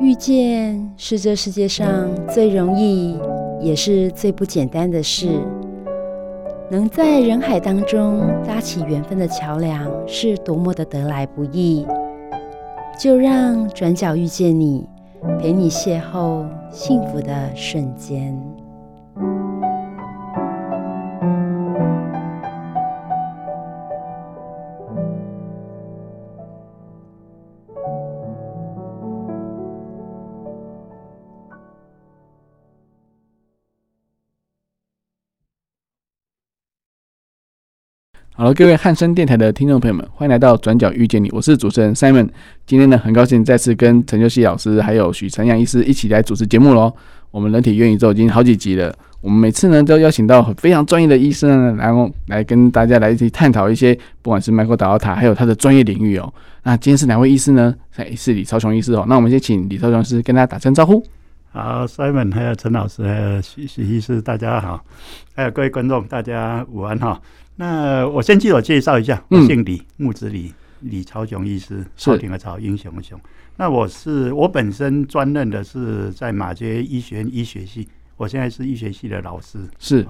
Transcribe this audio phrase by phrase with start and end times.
[0.00, 3.16] 遇见是这世界上最容易，
[3.60, 5.28] 也是最不简单的事。
[6.70, 11.86] 能在人海当中搭起缘分的桥梁，是多么的得来不易。
[12.98, 14.86] 就让转角遇见你，
[15.40, 18.36] 陪你邂逅幸福的瞬间。
[38.44, 42.28] 好，各位汉声电台的听众朋友们，欢迎来到《转角遇见你》，我是主持人 Simon。
[42.66, 46.92] 今天呢，很高兴再次跟陈秀熙老师还有许承阳医师一起来主持节目喽。
[47.30, 56.30] 我们人体元宇宙已经好几集了，我们每次呢都邀请到非常专业的医生呢，然后来跟大家来一起探讨一些，不管是麦克达奥塔，还有他的专业领域哦。
[56.64, 57.74] 那今天是哪位医师呢？
[58.14, 59.06] 是李超雄医师哦。
[59.08, 61.02] 那我们先请李超雄医师跟大家打声招呼。
[61.50, 64.84] 好，Simon，还有陈老师，还有许许医师，大家好。
[65.34, 67.18] 还有各位观众，大家午安哈。
[67.56, 73.18] 那我先自我介绍一下，我姓李，木子李，李朝雄医师，朝廷的朝，英雄的雄。
[73.56, 79.58] 那我是我本身专任的是在马偕医学院医学系，我现在是医学系的老师。
[79.78, 80.04] 是，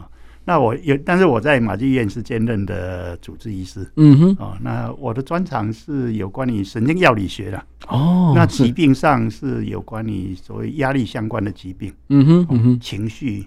[0.46, 3.86] 那我有，但是我在马偕医院是兼任的主治医师。
[3.96, 7.62] 嗯哼，哦，那我的专长是有关于神经药理学的。
[7.88, 11.92] 哦，那疾病上是有关于所谓压力相关的疾病。
[12.08, 13.44] 嗯哼，嗯哼，情绪。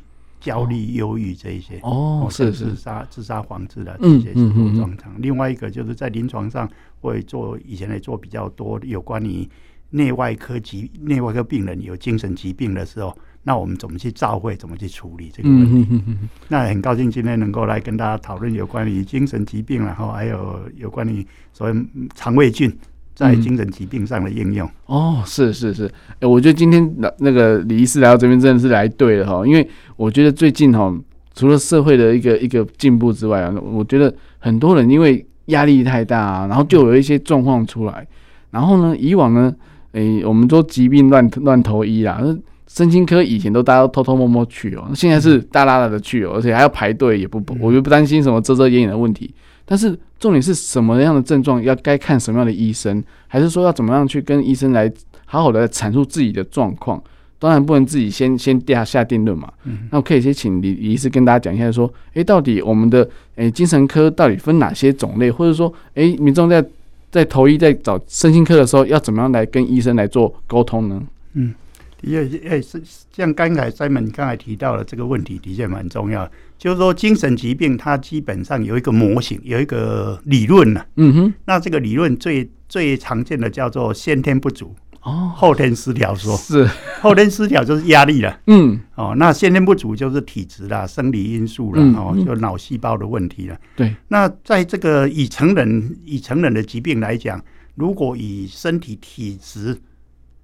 [0.47, 5.13] 焦虑、忧郁这一些哦，是是自杀、自杀防治的这些生活状况。
[5.21, 6.69] 另外一个就是在临床上
[7.01, 9.45] 会做，以前也做比较多有关于
[9.89, 16.01] 内外科疾、内外科病人有精神疾病的时候，那我们怎么去照会，怎么去处理这个问题？
[16.47, 22.73] 那很高兴今天能够来跟大家讨论有关于精神疾病，然后还有有关于所谓肠胃菌。
[23.17, 30.95] 在精神疾病上的应用、嗯、哦，是是是，哎，我觉得今天那那个李医师来到这边真的是来对了哈，因为我觉得最近哈，
[31.33, 38.07] 除了社会的一个一个进步之外啊，我觉得很多人因为压力太大啊，然后就有一些状况出来，
[38.51, 39.51] 然后呢，以往呢，
[39.93, 49.33] 哎，我们说疾病乱乱投医啦，那身心科以前都大家都偷偷摸摸去哦，现在是大拉拉的去哦，而且还要排队，也不，我就不担心什么遮遮掩掩的问题。
[49.69, 54.89] 但是重点是什么样的症状要该看什么样的医生，还是说要怎么样去跟医生来
[55.25, 57.03] 好好的阐述自己的状况？
[57.37, 59.51] 当然不能自己先 先下下定论嘛。
[59.65, 63.03] 嗯，那我可以先请李李医师跟大家讲一下，说，哎，到底我们的
[63.35, 66.65] 诶、欸、精神科到底分哪些种类，或者说，哎，民众在
[67.11, 71.03] 在投医在找身心科的时候，要怎么样来跟医生来做沟通呢？
[71.33, 71.53] 嗯。
[71.99, 72.81] 的确，哎，是
[73.11, 76.29] 像刚才 Simon 刚才提到的这个问题，的确蛮重要。
[76.57, 80.85] 就是说，精神疾病它基本上有一个模型，有一个理论呢。
[80.95, 81.33] 嗯哼。
[81.45, 86.35] 那这个理论最最常见的叫做先天不足哦，后天失调说。
[86.37, 86.67] 是。
[86.99, 88.39] 后天失调就是压力了。
[88.47, 88.79] 嗯。
[88.95, 93.57] 哦，那先天不足就是体质啦、生理因素啦，哦，就脑细胞的问题了。
[93.75, 93.95] 对。
[94.07, 97.43] 那在这个以成人以成人的疾病来讲，
[97.75, 99.79] 如果以身体体质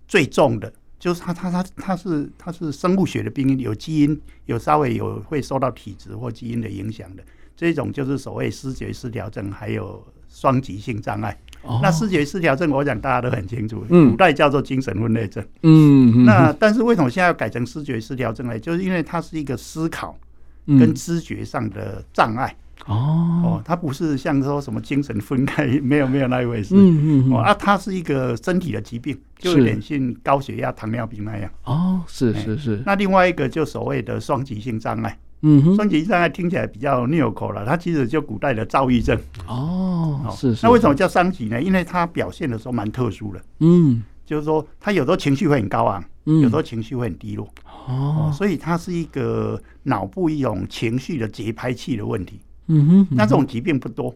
[0.08, 0.72] 最重的。
[1.04, 7.22] 就是他他他他是他是生物学的病因，有基因有稍微有会受到体质或基因的影响的
[7.58, 11.38] 这种，就是所谓视觉失调症，还有双极性障碍。
[11.64, 15.46] 哦、那视觉失调症，我讲大家都很清楚，古代叫做精神分裂症。
[15.64, 18.58] 嗯，那但是为什么现在要改成视觉失调症呢？
[18.58, 20.18] 就是因为它是一个思考
[20.66, 22.56] 跟知觉上的障碍。
[22.86, 26.76] 哦哦，它不是像说什么精神分开， 没有没有那一回事。
[26.78, 31.52] 嗯嗯哦啊，它是一个身体的疾病，就有点像高血压、糖尿病那样。
[31.66, 32.82] 哦，是是是。
[32.86, 35.18] 那另外一个就所谓的双极性障碍。
[35.46, 39.20] 嗯哼，双极性障碍听起来比较拗口了，它其实就古代的躁郁症。
[39.46, 40.66] 哦，是是。
[40.66, 41.62] 那为什么叫双极呢？
[41.62, 43.42] 因为它表现的时候蛮特殊的。
[43.60, 47.48] 嗯，就是说它有时候情绪会很高昂，嗯有时候情绪会很低落。
[47.88, 52.40] 哦，所以它是一个脑部一种情绪的节拍器的问题。
[52.68, 54.16] 嗯哼，那这种疾病不多，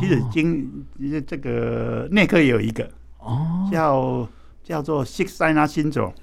[0.00, 0.66] 其实经
[1.26, 4.26] 这个内科也有一个哦，叫
[4.72, 6.14] 叫做 Shigella syndrome，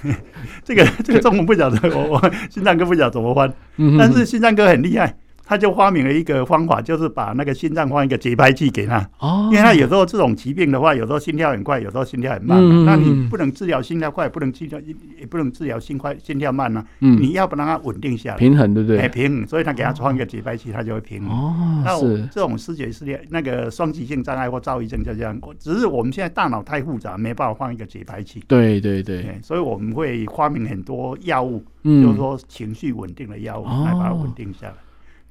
[0.64, 3.52] 这个这个中文不晓得，我我心脏科不晓得怎么翻，
[3.98, 5.14] 但是心脏科很厉害。
[5.44, 9.06] 他就发明了一个方法，就是把那个心脏放一个节拍器给他。
[9.18, 12.58] 哦，因为他有时候这种疾病的话，有时候心跳很快，有时候心跳很慢。
[12.58, 14.80] 嗯，那你不能治疗心跳快，不能治疗
[15.18, 16.84] 也不能治疗心快心跳慢呢？
[17.00, 18.98] 嗯，你要不让它稳定下来，平衡对不对？
[19.00, 19.46] 哎，平衡。
[19.46, 21.36] 所以他给他放一个节拍器，他就会平衡。
[21.36, 25.38] 哦，那这种视觉失调，那个双极性障碍或躁郁症就这样。
[25.58, 28.42] 只是我们现在大脑太复杂，没办法放一个节拍器。
[28.46, 29.38] 对对对。
[29.42, 34.74] 所以我们会发明很多药物，就是说情绪稳定的药物来把它稳定下来。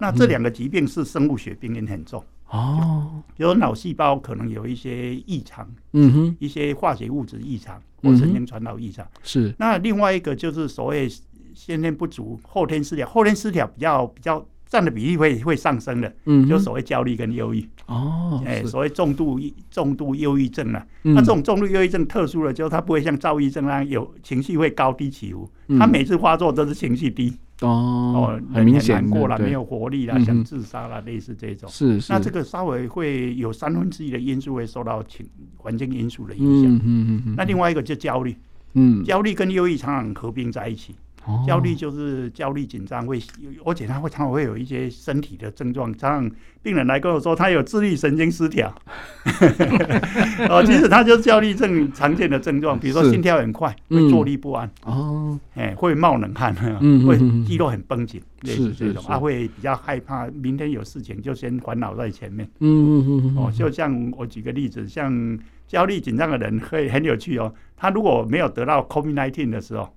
[0.01, 9.07] 那这两个疾病是生物学病因很重，哦，比如脑细胞可能有一些异常，嗯哼，一些化学物质异常或神经传导异常。
[9.21, 9.53] 是。
[9.59, 11.07] 那另外一个就是所谓
[11.53, 17.69] 先天不足、后天失调，后天失调比较比较占的比例会会上升的，嗯，就所谓焦虑跟忧郁。
[17.91, 19.39] 哦，哎，所谓重度
[19.69, 27.33] 重度忧郁症啊，那这种重度忧郁症特殊了，就是它不会像躁郁症那样有情绪会高低起伏，它每次发作都是情绪低。
[27.59, 31.69] 哦，很明显，难过了，没有活力了，想自杀了，类似这种。
[31.69, 32.11] 是是。
[32.11, 35.23] 那这个稍微会有三分之一的因素会受到情
[35.57, 36.73] 环境因素的影响。
[36.73, 37.35] 嗯嗯嗯。
[37.37, 38.35] 那另外一个就焦虑，
[38.73, 40.95] 嗯，焦虑跟忧郁常常合并在一起。
[41.45, 43.19] 焦虑就是焦虑紧张，会，
[43.65, 45.95] 而且他会常常会有一些身体的症状。
[45.97, 46.31] 常常
[46.63, 48.73] 病人来跟我说，他有自律神经失调。
[50.49, 54.69] 哦，其实他就是焦虑症常见的症状，比如说心跳很快，会坐立不安。
[54.83, 56.55] 哦，哎，会冒冷汗，
[57.05, 59.03] 会肌肉很绷紧，类似这种。
[59.07, 62.49] 他会比较害怕明天有事情，就先烦恼在前面。
[62.59, 63.37] 嗯嗯嗯。
[63.37, 67.53] 哦，就像我举个例子，像焦虑紧张的人会很有趣哦。
[67.77, 69.87] 他如果没有得到 COVID-19 的时候。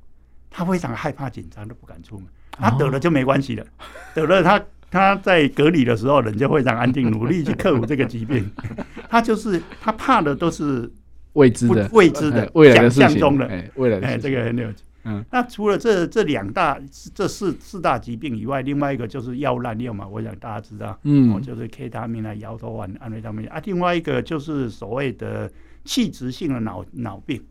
[0.56, 2.29] 他非常害怕紧张，都不敢出门。
[2.53, 3.67] 他得了就没关系了，
[4.15, 8.49] 得了他他在隔离的时候，人就非常安定，努力去克服这个疾病。
[9.11, 10.89] 他就是他怕的都是
[11.33, 13.47] 未知的、未知的、想象中的。
[13.47, 14.85] 哎，未来的，哎，这个很有趣。
[15.06, 16.81] 嗯，那除了这这两大、
[17.12, 20.06] 这四四大疾病以外，另外一个就是药物滥用嘛。
[20.06, 23.61] 我想大家知道，嗯，就是 K 他命啊、摇头丸、安非他命啊。
[23.65, 25.51] 另外一个就是所谓的
[25.85, 27.43] 器质性的脑脑病。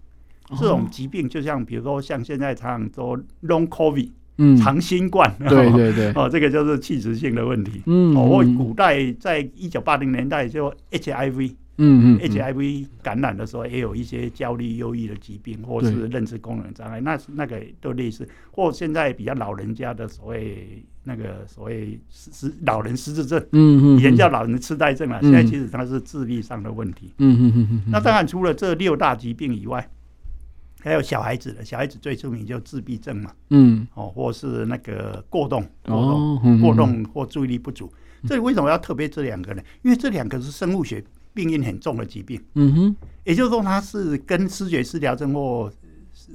[0.59, 29.87] 这种疾病就像，比如说像现在常常说 Long COVID，嗯，长新冠，对对对， 哦，这个就是器质性的问题，嗯，哦，或古代在一九八零年代就 HIV，嗯嗯，HIV 感染的时候也有一些焦虑、忧郁的疾病，或是认知功能障碍，那那个都类似，或现在比较老人家的所谓那个所谓失老人失智症，嗯嗯，以前叫老人痴呆症啊，现在其实它是智力上的问题，嗯嗯嗯嗯，那当然除了这六大疾病以外。
[30.83, 37.89] 还有小孩子的小孩子最出名就自闭症嘛，嗯，哦，或是那个过动，过动，过动或注意力不足。
[38.27, 39.63] 这里为什么要特别这两个呢？
[39.81, 41.01] 因为这两个是生物学
[41.33, 45.71] 病因很重的疾病，嗯哼，也就是说它是跟失觉失调症或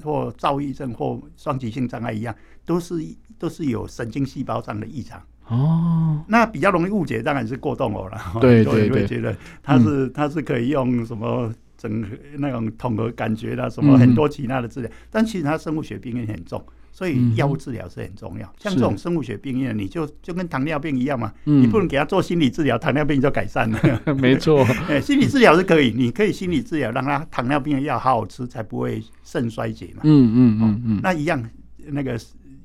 [0.03, 2.35] 或躁郁症或双极性障碍一样，
[2.65, 2.95] 都是
[3.39, 5.23] 都是有神经细胞上的异常。
[5.47, 11.53] 哦，那比较容易误解当然是过动哦了，对 对对，会觉得它是它是可以用什么？
[11.79, 12.09] 整个
[12.39, 18.53] 那种统合感觉的什么很多其他的治疗，但其实它生物学病因很重，所以药物治疗是很重要。
[18.59, 23.79] 像这种生物学病因，你就就跟糖尿病一样嘛，你不能给他做心理治疗，糖尿病就改善了。
[24.19, 30.01] 没错， 哎，心理治疗是可以，你可以心理治疗，让他糖尿病的药好好吃，才不会肾衰竭嘛。
[30.03, 31.41] 嗯嗯嗯嗯，那一样，
[31.87, 32.19] 那个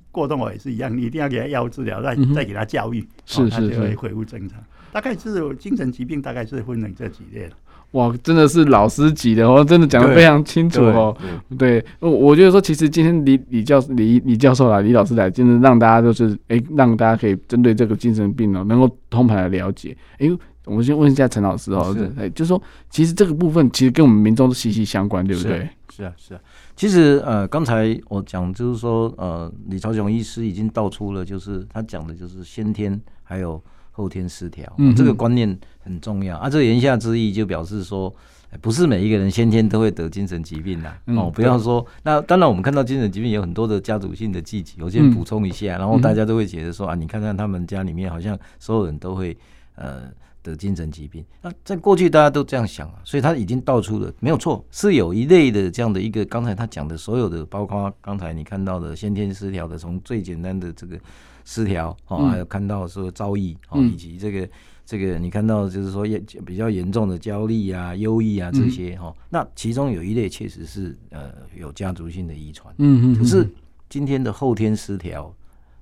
[0.10, 4.60] 过动也是一样，你一定要给他药物治疗，再再给他教育，是他就会恢复正常。
[4.92, 7.56] 大概是精神疾病，大概是分成这几类了。
[7.94, 11.16] 哇，真的是老师级的哦，真的讲的非常清楚哦。
[11.58, 19.96] 对，对，我我觉得说，其实今天李李教李李教授来，李老师来，真的让大家就是，哎，让大家可以针对这个精神病哦，能够通盘来了解。
[20.18, 20.28] 哎，
[20.66, 22.60] 我们先问一下陈老师哦，哎，就是说，
[22.90, 25.70] 其实这个部分其实跟我们民众都息息相关，对不对？
[25.96, 26.40] 是啊，是啊。
[26.76, 33.62] 其实呃，刚才我讲就是说，呃，李朝雄医师已经道出了，就是他讲的就是先天还有。
[33.96, 36.50] 后天失调，嗯、这个观念很重要啊！
[36.50, 38.12] 这个言下之意就表示说，
[38.60, 41.30] 不是每一个人先天都会得精神疾病的、哦。
[41.30, 49.38] 不要说，那当然我们看到精神疾病有很多的家族性的积集，我先补充一下，嗯、然后大家都会觉得说啊，你看看他们家里面好像所有人都会
[49.76, 50.06] 呃
[50.42, 51.24] 得精神疾病。
[51.44, 60.98] 那在过去大家都这样想啊，所以他已经道出了没有错，是有一类的这样的一个，刚才他讲的所有的，包括刚才你看到的先天失调的，从最简单的这个。
[61.46, 64.50] 失调哦，还有看到说躁郁哦，以及这个
[64.86, 66.06] 这个你看到就是说
[66.46, 73.48] 比较严重的焦虑啊、忧郁啊这些哦，那其中有一类确实是呃有家族性的遗传，嗯嗯，可是
[73.90, 75.34] 今天的后天失调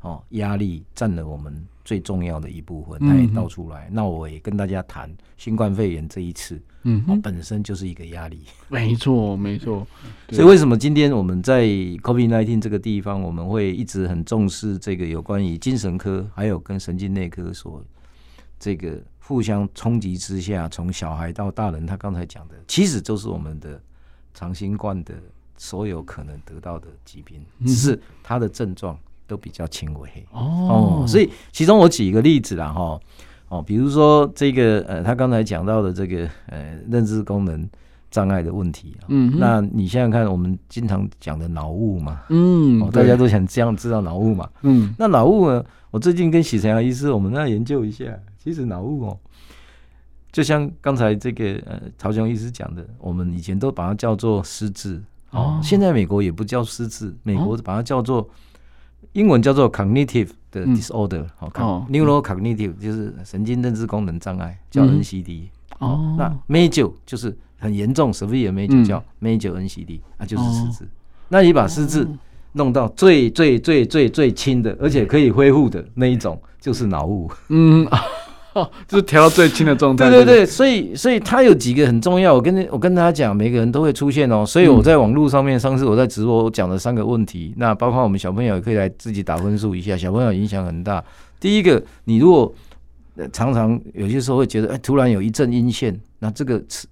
[0.02, 3.90] 哦，压力占了我们最重要的一部分，它也倒出来。
[3.92, 6.62] 那我也跟大家谈新冠肺炎这一次。
[6.84, 9.86] 嗯，本身就是一个压力，没错， 没错。
[10.32, 17.86] 所以为什么今天我们在 COVID-19 这个地方，我们会一直很重视这个有关于精神科，还有跟神经内科所
[18.60, 23.80] 这个互相冲击之下，从小孩到大人，他刚才讲的，其实就是我们的
[24.34, 25.14] 长新冠的
[25.58, 28.98] 所有可能得到的疾病，只是他的症状
[29.32, 30.10] 都比较轻微。
[30.34, 33.00] 哦，所以其中我举一个例子啦，哈。
[33.48, 37.70] 哦，比如说这个呃，他刚才讲到的这个呃，认知功能
[38.10, 45.62] 障碍的问题，嗯，那你想想看，我们经常讲的脑雾嘛，嗯，哦，大家都想这样知道脑雾嘛，嗯，那脑雾呢，
[45.92, 48.06] 我最近跟许成阳医师我们那研究一下，
[48.42, 49.18] 其实脑雾哦，
[50.32, 55.02] 就像刚才这个呃曹雄医师讲的，我们以前都把它叫做失智。
[55.32, 58.30] 哦，现在美国也不叫失智，美国把它叫做
[59.14, 65.44] 英文叫做 cognitive 的 disorder，好，neurocognitive 就是神经认知功能障碍，叫 NCD
[65.80, 66.16] 哦。
[66.18, 70.88] 那 major 就是很严重，severe major 叫 major NCD，那就是失智。
[71.30, 72.08] 那你把失智
[72.54, 77.32] 弄到最最最最最轻的，而且可以恢复的那一种，就是脑雾。
[77.50, 77.88] 嗯。
[78.54, 80.10] 哦， 就是调到最轻的状态。
[80.10, 82.34] 对对对，所以所以它有几个很重要。
[82.34, 84.46] 我跟我跟大家讲，每个人都会出现哦。
[84.46, 89.96] 所以我在网络上面，上次我在直播我讲的三个问题，那包括我们小朋友也可以来自己打分数一下。
[89.96, 91.04] 小朋友影响很大。
[91.40, 92.54] 第一个，你如果
[93.32, 96.88] 常常有些时候会觉得，哎，突然有一阵阴线，那这个持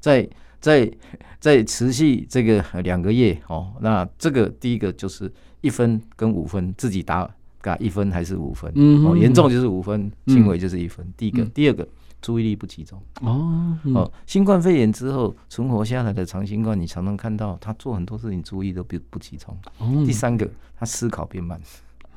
[0.00, 0.28] 在
[0.60, 0.90] 在
[1.38, 7.30] 在持续这个两个月哦，那这个第一个就是一分跟五分自己打。
[7.78, 8.70] 一分还是五分？
[8.74, 11.06] 嗯，哦，严重就是五分，轻微就是一分。
[11.16, 11.86] 第一个，第二个，
[12.20, 13.00] 注意力不集中。
[13.22, 19.56] 哦，哦，新冠肺炎之后存活下来的长新冠，你常常看到他做很多事情注意都不不集中。
[20.04, 21.60] 第三个，他思考变慢。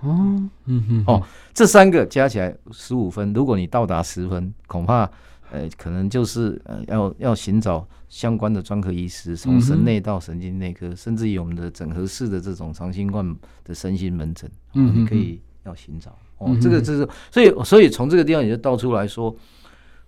[0.02, 1.24] 哦，嗯哼，哦，
[1.54, 5.10] 这三个加起来十五分，如果你到达十分，恐怕
[5.50, 15.42] 呃，可能就是呃，要要寻找相关的专科医师，从神内到神经内科，甚至于我们的整合式的这种长新冠的身心门诊，嗯，你可以。
[15.68, 16.18] 要寻找。
[16.38, 19.36] 哦，这个就是，所以所以从这个地方也就道出来说，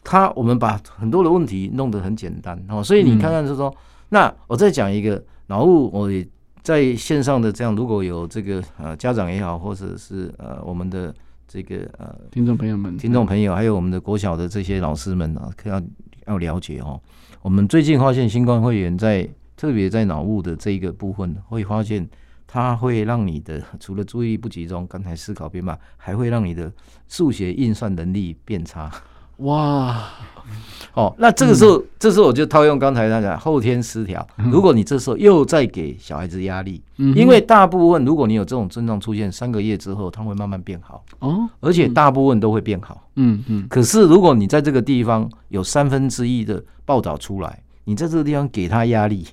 [0.05, 3.75] 他我们把很多的问题弄得很简单哦，所以你看看就是说，
[4.07, 6.25] 那我再讲一个脑雾，我也
[6.61, 11.13] 在线上的这样，如果有这个呃家长也好，或者是呃我们的
[11.45, 15.81] 这个呃听众朋友们、听众朋友，还有我们的国小的这些老师们啊，要
[16.27, 16.97] 要了解哦，
[17.49, 19.27] 我们最近发现新冠肺炎在
[19.57, 22.07] 特别在脑雾的这一个部分会发现。
[22.45, 26.71] 它会让你的除了注意力不集中，刚才思考变慢，还会让你的
[27.07, 28.91] 数学运算能力变差。
[29.39, 30.03] 哇，
[30.93, 34.25] 哦，那这个时候，嗯、这时候我就套用刚才那个后天失调。
[34.51, 41.03] 如果你这时候又再给小孩子压力，嗯、因为大部分如果你有这种症状出现，三个月之后，它会慢慢变好。
[41.19, 43.01] 哦，而且大部分都会变好。
[43.15, 43.65] 嗯嗯。
[43.69, 49.25] 可是如果你在这个地方有三分之一的报道出来，你在这个地方给他压力。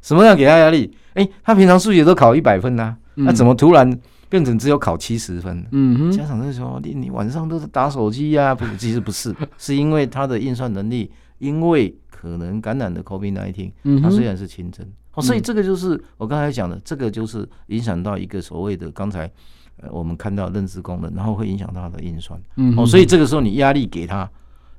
[0.00, 0.94] 什么样给他压力？
[1.14, 3.98] 哎、欸，他平常数学都考一百分呐、啊，那、嗯、怎么突然
[4.28, 5.66] 变成只有考七十分？
[5.72, 19.30] 嗯哼，家长就说：“你你晚上都是打手机呀、啊？”不， 其实不是，是因为他的运算能力，因为可能感染的 COVID-19，他虽然是轻症，哦，所以这个就是我刚才讲的，这个就是影响到一个所谓的刚才
[19.76, 22.40] 呃我们看到认知功能，然后会影响到他的运算。
[22.56, 24.22] 嗯，哦，所以这个时候你压力给他，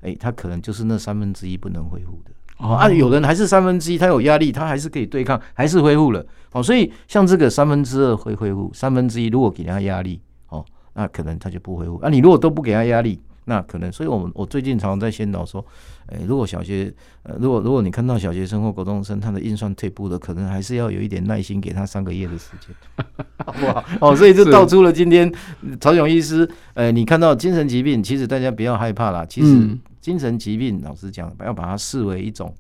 [0.01, 2.31] 哎、欸，他可能就是那三分之一不能恢复的。
[2.59, 6.25] 哦啊，有人还是三分之一，他有压力，他还是可以对抗，还是恢复了。
[6.51, 10.63] 哦，所以像这个三分之二会恢复，三分之一如果给他压力，哦，
[10.93, 11.97] 那可能他就不恢复。
[11.99, 15.65] 啊，你如果都不给他压力，那可能，所以我们我最近常常在宣导说，
[16.07, 22.75] 诶，如果小学，呃，如果如果你看到小学生或高中生他的运算退步了，可能还是要有一点耐心，给他三个月的时间，
[23.45, 23.85] 好不好？
[24.01, 25.31] 哦， 所以就道出了今天
[25.79, 29.53] 曹勇医师，呃，你看到精神疾病，其实大家不要害怕啦，其实。
[29.55, 32.53] 嗯精神疾病，老实讲，要把它视为一种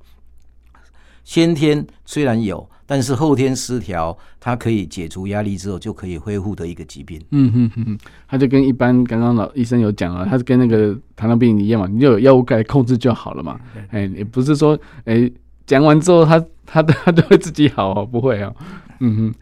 [1.23, 7.21] 先天虽然有，但是后天失调，它可以解除压力之后就可以恢复的一个疾病。
[7.31, 13.59] 嗯哼哼哼，它就跟一般刚刚老医生有讲了，它是跟那个糖尿病一样嘛，你就有药物来控制就好了嘛。
[13.91, 15.29] 哎，也不是说哎
[15.65, 18.55] 讲完之后他他他都会自己好哦，不会哦。
[18.99, 19.35] 嗯哼。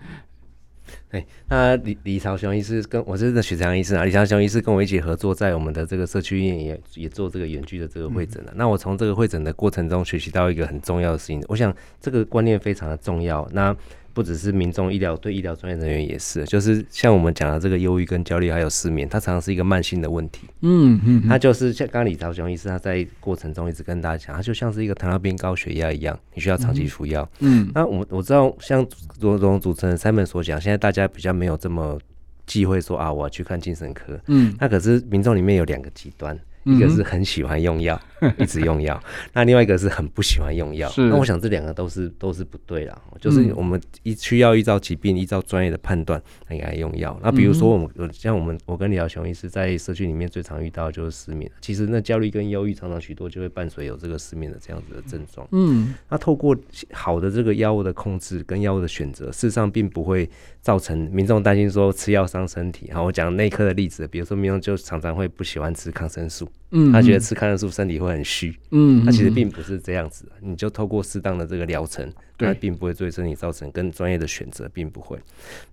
[1.17, 8.51] 对，那李李朝雄医师跟我是那许长医师啊，李朝雄医师跟我一起合作，在我们的这个社区医院也也做这个远距的这个会诊了。
[8.51, 13.49] 嗯、那我从这个会诊的过程中学习到一个很重要的事情，我想这个观念非常的重要。
[13.51, 13.75] 那
[14.17, 20.47] 不只是民众医疗，对医疗专业人员也是，就是像我们讲的这个忧郁跟焦虑还有失眠，它常常是一个慢性的问题。
[20.61, 27.29] 嗯嗯，它就是像刚刚李朝雄医师他在过程中一直跟大家讲，它就像是一个糖尿病高血压一样，你需要长期服药。
[27.41, 28.83] 嗯，那我我知道像
[29.19, 31.99] 罗总主持人 Simon 所讲，现在大家比较没有这么
[32.47, 34.19] 忌讳说啊，我要去看精神科。
[34.25, 36.35] 嗯，那可是民众里面有两个极端。
[36.67, 37.99] 一个是很喜欢用药，
[38.37, 38.95] 一直用药；
[39.33, 40.91] 那另外一个是很不喜欢用药。
[40.97, 43.01] 那我想这两个都是都是不对啦。
[43.19, 47.19] 就是我们依需要依照疾病、依照专业的判断来给他用药。
[47.23, 51.49] 那比如说我们像我们我跟李朝雄医师在社区里面最常遇到的就是失眠。
[51.61, 55.47] 其实那焦虑跟忧郁常常许多就会伴随有这个失眠的这样子的症状。
[55.51, 56.55] 嗯，那透过
[56.91, 60.29] 好的这个药物的控制跟药物的选择，事实上并不会
[60.61, 62.91] 造成民众担心说吃药伤身体。
[62.91, 66.47] 好，我讲内科的例子，比如说民众就常常会不喜欢吃抗生素。
[66.71, 75.17] 嗯，他觉得吃抗生素身体会很虚，嗯，他其实并不是这样子，你就透过适当的这个疗程，对，并不会对身体造成更专业的选择，并不会。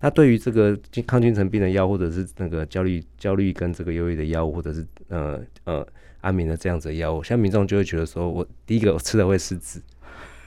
[0.00, 5.84] 那对于这个抗精神病的药，或者是那个焦虑、焦虑跟这个忧郁的药物，或者是呃呃
[6.20, 9.80] 安眠的这样子的药物，像民众就会觉得说，我第一个我吃了会失智。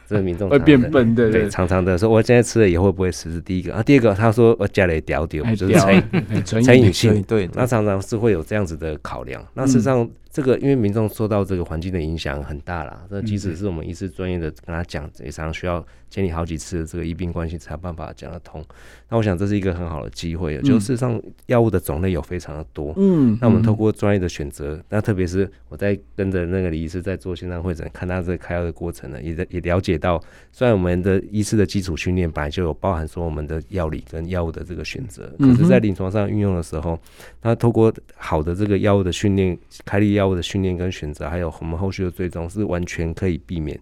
[0.08, 3.42] 这个民众会变笨，对对，常常的说，我现在吃了以后会不会失智？
[3.42, 5.74] 第一个啊，第二个他说我家里屌屌，就是
[6.46, 9.46] 成 成瘾性，对，那常常是会有这样子的考量。
[9.54, 10.10] 那事实上。
[10.38, 18.64] 这个因为民众受到这个环境的影响很大啦，这即使是我们医师专业的跟他讲，也常常需要建立好几次的这个医病关系才有办法讲得通。
[19.10, 37.00] 那我想这是一个很好的机会，就事实上药物的种类有非常的多，嗯，那我们透过专业的选择，那特别是我在跟着那个李医师在做线上会诊，看他这个开药的过程呢，也也了解到，虽然我们的医师的基础训练本来就有包含说我们的药理跟药物的这个选择，可是，在临床上运用的时候，
[37.42, 40.27] 那透过好的这个药物的训练，开立药。
[40.36, 43.80] 的训练跟选择，还有我们后续的追踪，是完全可以避免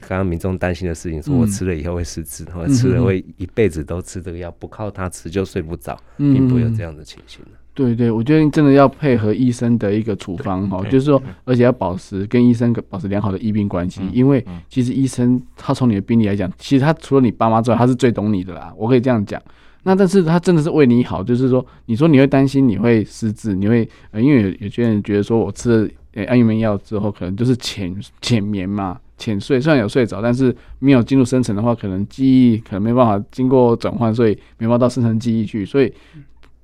[0.00, 1.22] 刚刚民众担心的事情。
[1.22, 7.40] 说我吃了以后会失智，或者吃了会一辈子都吃这个药，不靠它吃就睡不着，并不会有这样的情形。
[7.72, 18.74] 对对，我觉得真的要配合医生的一个处方哈，就是说，而且要保持跟医生保持良好的医病关系，因为其实医生他从你的病例来讲，其实他除了你爸妈之外，他是最懂你的啦。
[18.76, 19.40] 我可以这样讲。
[19.82, 25.84] 那但是他真的是为你好，就是说，你说你会担心你会失智，你会，因为有有些人觉得说我吃
[26.14, 35.92] 了安眠药之后，可能就是浅浅眠嘛，浅睡，虽然有睡着，但是没有进入深层的话，可能记忆可能没办法经过转换，所以没办法到深层记忆去，所以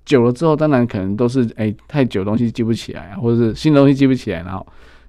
[0.05, 4.67] 久了之后，当然可能都是哎、太久东西记不起来啊，或者是新的东西记不起来，然后。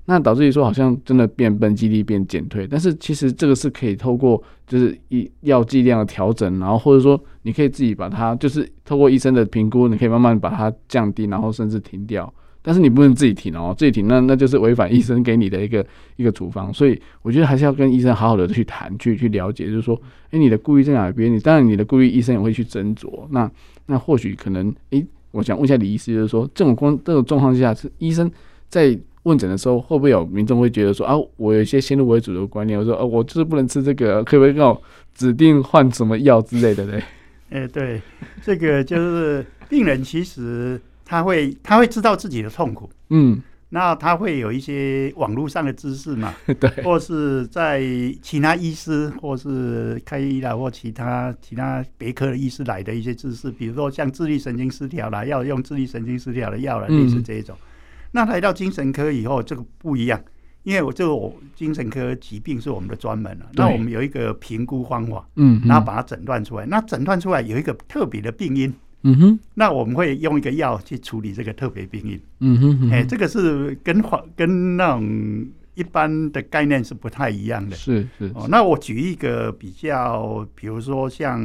[0.09, 12.33] 那导致于说好像真的变笨，记忆力变减退，但是其实这个是可以透过就是医药剂量的调整，然后或者说你可以自己把它就是透过医生的评估，你可以慢慢把它降低，然后甚至停掉。
[12.61, 15.85] 但是你不能自己停哦，自己停那那就是违反医生给你的一个
[16.15, 16.73] 一个处方。
[16.73, 21.29] 所以我觉得还是要跟医生好好的去谈，去去了解，就是说，哎，你的顾虑在哪边？
[21.33, 23.27] 你当然你的顾虑，医生也会去斟酌。
[23.31, 23.51] 那
[23.87, 28.31] 那或许可能，哎，我想问一下李医师，就是说这种光这种状况下，是医生
[28.69, 28.97] 在。
[29.27, 34.81] 问诊的时候，会不会有民众会觉得说啊，我有一些先入为主的观念，我说啊，我就是不能吃这个，可不可以让我
[35.13, 37.03] 指定换什么药之类的嘞？
[37.51, 38.01] 哎、欸，对，
[38.41, 47.81] 这个就是病人其实他会他会知道自己的痛苦，嗯，那他会有一些网络上的知识嘛， 对，或是在
[48.21, 57.55] 其他医师或是开医啦，或其他其他别科的医师来的一些知识，比如说像自律神经失调啦，要用自律神经失调的药啦，类似这一种。
[58.07, 60.19] 嗯那来到精神科以后，这个不一样，
[60.63, 63.45] 因为我这个我精神科疾病是我们的专门了。
[63.53, 66.65] 那我们有一个评估方法，嗯，然后把它诊断出来。
[66.65, 74.03] 那诊断出来有一个特别的病因，嗯哼，那我们会用一个药去处理这个特别病因，嗯哼，哎，这个是跟
[74.35, 78.31] 跟那种一般的概念是不太一样的，是是。
[78.33, 81.39] 哦，那我举一个比较，比如说像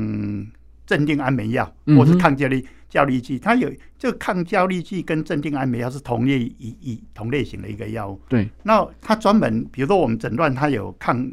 [0.86, 2.64] 镇定安眠药，或是抗焦虑。
[2.92, 8.20] 焦虑剂，它有这个抗焦虑剂跟镇定安眠药是同类一一同类型的一个药物。
[8.28, 11.32] 对，那它专门，比如说我们诊断它有抗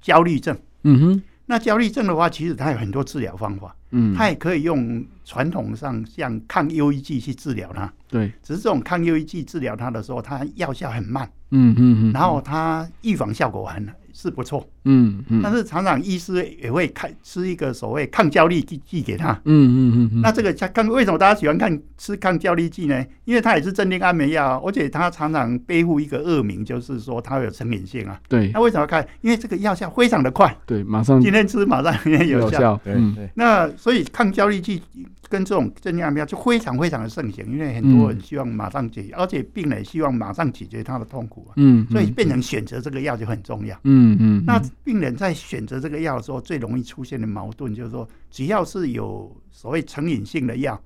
[0.00, 0.56] 焦虑症。
[0.84, 3.76] 嗯哼，那焦虑症的话，其实它有很多治疗方法。
[3.90, 7.92] 嗯，它也可以用传统上像抗忧郁剂去治疗它。
[8.08, 11.30] 对，只是这种抗忧郁剂治疗它的时候，它药效很慢。
[11.50, 14.66] 嗯嗯嗯，然后它预防效果很是不错。
[14.84, 19.32] 嗯嗯，但是常常医师也会开吃一个所谓抗焦虑剂剂给他。
[19.44, 23.04] 嗯嗯嗯，那这个抗为什么大家喜欢看吃抗焦虑剂呢？
[23.24, 28.18] 因为它也是镇定安眠药，而且它常常背负一个恶名，就是说它会有成瘾性啊。
[28.28, 29.06] 对，那为什么要看？
[29.20, 30.56] 因为这个药效非常的快。
[30.66, 32.80] 对，马上今天吃马上明天有效。
[32.82, 34.82] 对对，那所以抗焦虑剂。
[35.28, 41.54] 跟这种镇定安眠药就非常非常的盛行，因为很多人希望马上解决，而且病人希望马上解决他的痛苦啊。
[41.54, 43.76] 嗯，所以变成选择这个药就很重要。
[43.84, 44.42] 嗯嗯。
[44.44, 50.80] 那病人在选择这个药的时候，最容易出现的矛盾就是说，只要是有所谓成瘾性的药，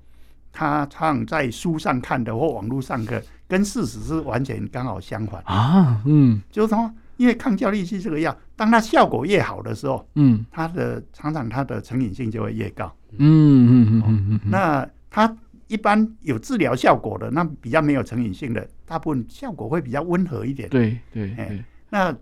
[0.51, 6.01] 他常在书上看的或网络上的，跟事实是完全刚好相反啊。
[6.05, 6.91] 嗯，就是说。
[7.17, 14.51] 因为抗焦虑剂这个药，当它效果越好的时候，嗯，它的常常它的成瘾性就会越高，嗯嗯嗯嗯嗯。
[14.51, 15.33] 那它
[15.67, 20.67] 一般有治疗效果的，那比较没有成瘾性的，大部分效果会比较温和一点。
[20.67, 22.13] 对对，哎，那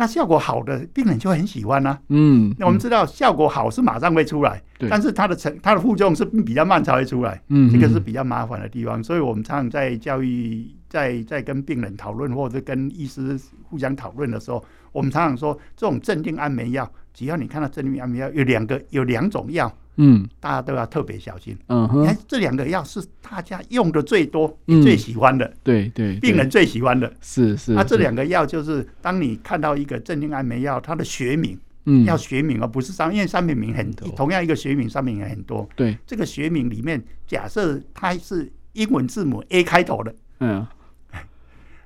[0.00, 2.00] 那效果好的病人就很喜欢啊。
[2.08, 9.04] 嗯，那我们知道效果好是马上会出来，但是它的成它的副作用是比较慢才会出来，嗯，这个是比较麻烦的地方。
[9.04, 10.66] 所以我们常常在教育。
[10.90, 14.60] 在在跟病人讨论或者跟医师互相讨论的时候，
[14.90, 21.54] 我们常常说，这种镇定安眠药，只要你看到镇定安眠药有两个有两种药，嗯，大家都要特别小心。
[21.66, 27.72] 嗯哼，你看这两个药是大家用的最多、嗯、最喜欢的，对对，病人最喜欢的，是是。
[27.72, 35.68] 那这两个药就是，当你看到一个镇定安眠药，它的学名，嗯，要学名而不是商，因为商品名很多，同样一个学名商品也很多。
[35.76, 40.66] 对，这个学名里面，假设它是英文字母 A 开头的，嗯。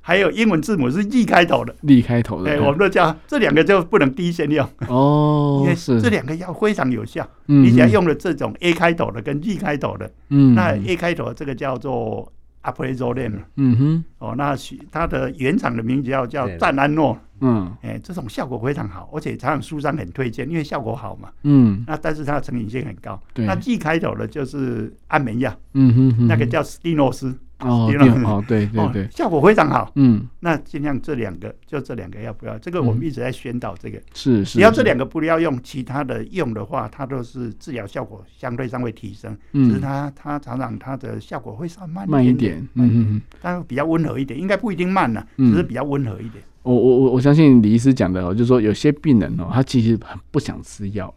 [0.07, 4.69] 还有英文字母是 “E” 开头的，“E” 开头的，哎，我们都叫这两个就不能第一线用。
[4.87, 5.99] 哦，因为是。
[5.99, 7.27] 这两个药非常有效。
[7.47, 12.31] 你只要用了这种 “A” 开头的跟 “E” 开头的，嗯，那 “A” 开头的这个叫做
[12.65, 14.55] Alprazolam，嗯哼，哦，那
[14.93, 23.19] 它的原厂的名字叫叫赞安诺，嗯，哎，这种效果非常好，而且常常书上很推荐，因为效果好嘛，嗯，那但是它的成瘾性很高。
[23.37, 27.35] 那 “G” 开头的就是安眠药，嗯哼，那个叫斯蒂诺斯。
[27.65, 27.91] 哦，
[28.25, 29.91] 哦， 对对对，效果非常好。
[29.95, 32.59] 嗯，那尽量这两个，就这两个要不要？
[32.59, 33.99] 这个我们一直在宣导这个。
[34.15, 34.59] 是是。
[34.59, 39.37] 只要这两个不要用，其他的用的话，它都是治疗效果相对上会提升。
[39.53, 39.69] 嗯。
[39.69, 42.59] 只是它它常常它的效果会稍慢慢一点。
[42.75, 43.23] 嗯嗯嗯。
[43.41, 46.45] 但比较温和一点，应该不一定慢了，只是比较温和一点。
[46.63, 51.15] 我我我我相信李医师讲的哦，就是说有些病人哦，他其实很不想吃药，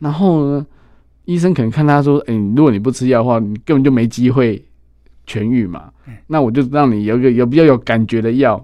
[0.00, 0.66] 然后呢，
[1.26, 4.64] 医生可能看他说，哎，如果你不吃药的话，你根本就没机会。
[5.30, 5.92] 痊愈嘛，
[6.26, 8.60] 那我就让你有一个有比较有感觉的药，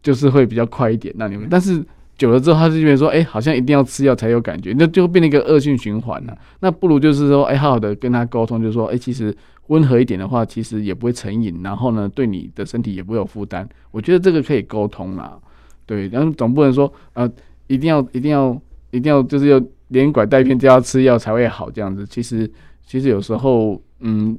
[0.00, 1.12] 就是会比较快一点。
[1.18, 1.84] 那你们，但是
[2.16, 6.38] 久了之后，他就觉得说，哎、欸，好像一定要吃药才有感觉，那就变成一个恶性循环了。
[6.60, 13.68] 那不如就是说，哎、欸，好好的跟他沟通，就是说，哎、欸，其实温和一点的话，其实也不会成瘾，然后呢，对你的身体也不会有负担。
[13.90, 15.36] 我觉得这个可以沟通啦，
[15.84, 17.28] 对，然后总不能说，呃，
[17.66, 18.56] 一定要一定要
[18.92, 22.06] 一定要就是要连拐带骗就要吃药才会好这样子。
[22.06, 22.48] 其实
[22.86, 24.38] 其实有时候，嗯。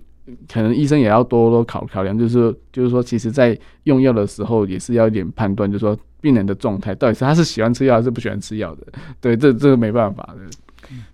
[0.52, 8.88] 可能医生也要多多考考量，就是就是说，其实，在用药的时候也是要一点判断，就是说，病人的状态到底是他是喜欢吃药还是不喜欢吃药的。
[9.22, 10.42] 对，这这个没办法的。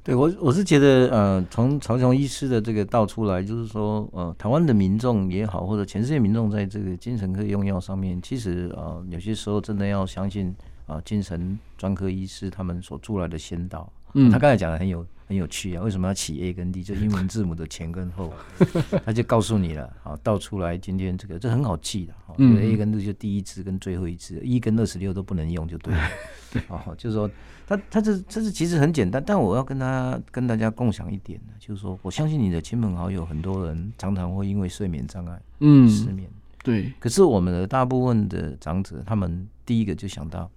[0.04, 10.48] 对我我是觉得，呃，从曹雄医师的这个道出来，就是说，呃，台湾的民众也好，或者全世界民众在这个精神科用药上面，其实呃，有些时候真的要相信
[10.88, 13.90] 啊、呃，精神专科医师他们所出来的先导。
[14.14, 16.84] 嗯，他刚才讲的很有很有趣啊，为什么要起 A 跟 D？
[16.84, 18.34] 就英文字母的前跟后，
[19.06, 19.92] 他就告诉你了。
[20.04, 22.14] 好，倒出来今天这个这很好记的。
[22.38, 26.02] 嗯，A 跟 D 就第一支跟最后一支，一跟二十六都不能用就对了。
[26.68, 27.30] 哦，就是说
[27.66, 36.30] 他他这这是其实很简单，但我要跟他跟大家共享一点呢，就是说我相信你的亲朋好友很多人常常会因为睡眠障碍，嗯，失眠。
[36.64, 36.92] 对。
[37.00, 40.50] 可是我们的大部分的长者，他们第一个就想到。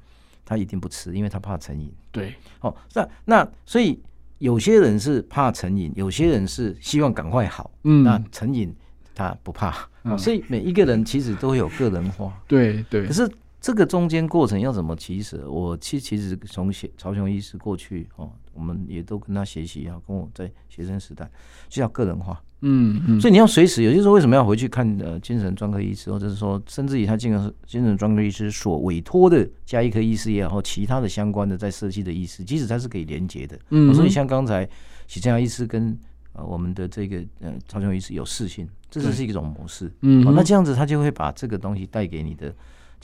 [0.44, 1.92] 他一定不吃，因为他怕成瘾。
[2.12, 4.00] 对，哦，那那所以
[4.38, 7.70] 有些人是怕成瘾，有些人是希望赶快好。
[7.84, 8.74] 嗯，那成瘾
[9.14, 12.32] 他不怕，嗯，所以每一个人其实都有个人化。
[12.46, 13.06] 对对。
[13.06, 13.30] 可是
[13.64, 15.50] 这个中间过程要怎么取舍？
[15.50, 21.26] 我其其实从曹雄医师过去哦，我们也都跟他学习啊，跟我在学生时代
[21.70, 22.38] 就要个人化。
[22.60, 33.58] 嗯，嗯，所以你要随时，有些时候为什么要回去看呃精神专科医师，或者是说甚至于他精神精神专科医师所委托的加医科医师也好，其他的相关的在设计的医师，即使他是可以连接的。
[33.70, 34.68] 嗯，所以像刚才
[35.06, 35.98] 许正阳医师跟
[36.34, 39.90] 呃我们的这个呃曹雄医师有视讯，这只是一种模式。
[40.02, 42.54] 嗯，那这样子他就会把这个东西带给你的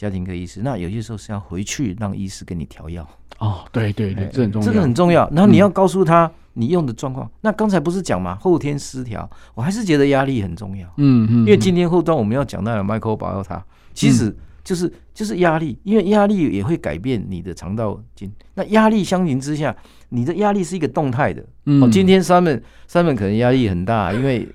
[0.01, 0.61] 家庭科医师。
[0.63, 3.07] 那有些时候是要回去让医师给你调药。
[3.39, 5.29] 哦，对对对，这很重要，这个很重要。
[5.31, 6.31] 然后你要告诉他。
[6.55, 8.35] 你用的状况，那刚才不是讲嘛？
[8.35, 10.87] 后天失调，我还是觉得压力很重要。
[10.97, 13.63] 嗯嗯，因为今天后端我们要讲到的 microbiota，
[13.95, 18.31] 其实就是就是压力，因为压力也会改变你的肠道菌。
[18.55, 19.75] 那压力相形之下，
[20.09, 21.41] 你的压力是一个动态的。
[21.81, 22.61] 哦，今天 Simon
[22.91, 24.47] Simon 可能压力很大，因为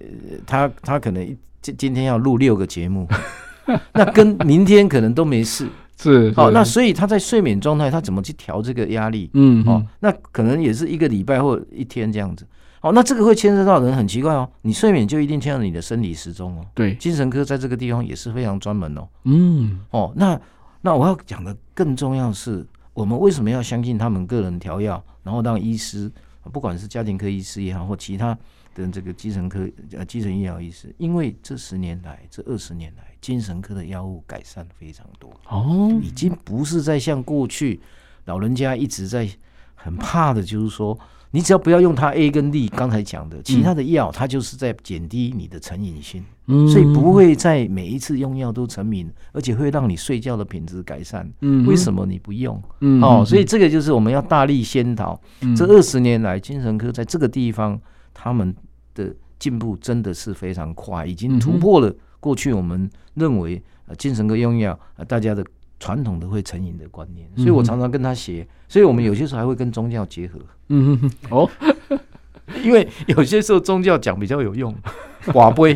[0.46, 1.26] 他他可能
[1.62, 3.08] 今今天要录六个节目，
[3.93, 5.67] 那跟明天可能都没事。
[5.97, 9.30] 是，好，那所以他在睡眠状态，他怎么去调这个压力？
[9.34, 12.45] 嗯，哦，那可能也是一个礼拜或一天这样子。
[12.82, 16.65] 好，那这个会牵涉到人很奇怪哦，你睡眠就一定牵涉你的生理时钟哦。
[16.73, 19.08] 对，精神科在这个地方也是非常专门哦。
[19.23, 20.39] 嗯，哦，那
[20.82, 26.12] 那我要讲的更重要是，我们为什么要相信他们个人调药，然后让医师，
[26.51, 28.38] 不管是家庭科医师也好，或其他
[28.75, 33.14] 的这个精神科呃基层医疗医师，因为这十年来，这二十年来。
[33.26, 35.32] 精神科的药物改善非常多。
[35.50, 37.80] 哦，已经不是在像过去
[38.26, 39.28] 老人家一直在
[39.74, 40.96] 很怕的，就是说
[41.32, 46.24] 你只要不要用它 A 跟 D，刚才讲的其他的药，它就是在减低你的成瘾性，
[46.72, 51.28] 所以不会在每一次用药都成瘾，而且会让你睡觉的品质改善。
[51.66, 52.62] 为什么你不用？
[53.02, 55.20] 哦，所以这个就是我们要大力宣导。
[55.58, 57.82] 这二十年来，精神科在这个地方
[58.14, 58.56] 他们
[58.94, 61.93] 的进步真的是非常快，已经突破了。
[62.19, 65.45] 过去我们认为，呃，精神科用药，呃，大家的
[65.80, 70.39] 传统的会成瘾的观念，所以我常常跟他学，所以我们有些时候还会跟宗教结合。
[70.69, 71.50] 嗯哼，哦，
[72.63, 74.74] 因为有些时候宗教讲比较有用，
[75.28, 75.76] 寡杯，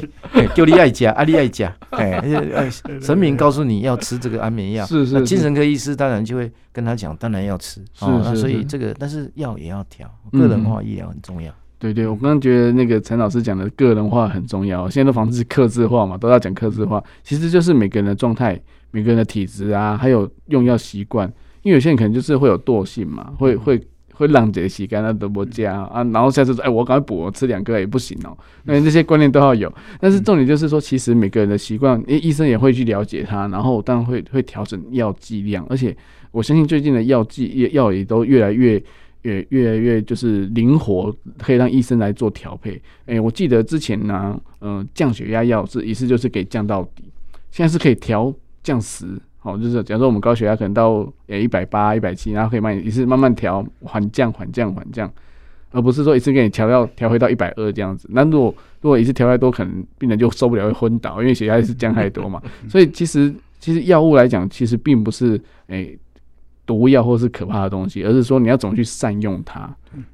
[0.55, 2.67] 叫你爱加，阿你爱加，哎，
[2.99, 11.53] 神明告诉你要吃这个安眠药，是是，精神科医师当然就会跟他讲，当然要吃，是是，所以这个，但是药也要调，个人化医疗很重要。
[11.79, 14.89] 对对，我刚刚觉得那个陈老师讲的个人化很重要。
[14.89, 18.59] 现在的房子是客制化嘛，都要讲客制化，其实就是每个人的状态、
[18.91, 21.25] 每个人的体质啊，还有用药习惯。
[21.61, 23.81] 因为有些人可能就是会有惰性嘛，会会
[24.13, 28.37] 会浪这个洗干那都不加啊，然后下次说，哎，我赶快补，我吃两个也不行哦。
[28.65, 29.73] 那这些观念都要有。
[30.01, 35.95] 但是重点就是说，其实每个人的习惯，诶，医生也会去了解他，然后当然会会调整药剂量，而且
[36.31, 38.83] 我相信最近的药剂药也都越来越。
[39.23, 42.75] 越越来越就是灵活，可以让医生来做调配。
[43.05, 47.03] 哎、欸，我记得之前呢，嗯、呃，降血压药是一次就是给降到底，
[47.51, 49.05] 现在是可以调降十，
[49.39, 55.11] 好，就是假如说我们高血压可能到诶一百八、一百七，然后可以慢一次慢慢调，缓降、缓降、缓降，
[55.71, 58.07] 而不是说一次给你调到调回到一百二这样子。
[58.11, 62.41] 那如果如果一次调太多，可能病人就受不了会昏倒，因为血压是降太多嘛。
[62.69, 65.33] 所以其实其实药物来讲，其实并不是
[65.67, 65.83] 诶。
[65.83, 65.99] 欸
[66.69, 69.61] 毒药或是可怕的东西，而是说你要怎么去善用它，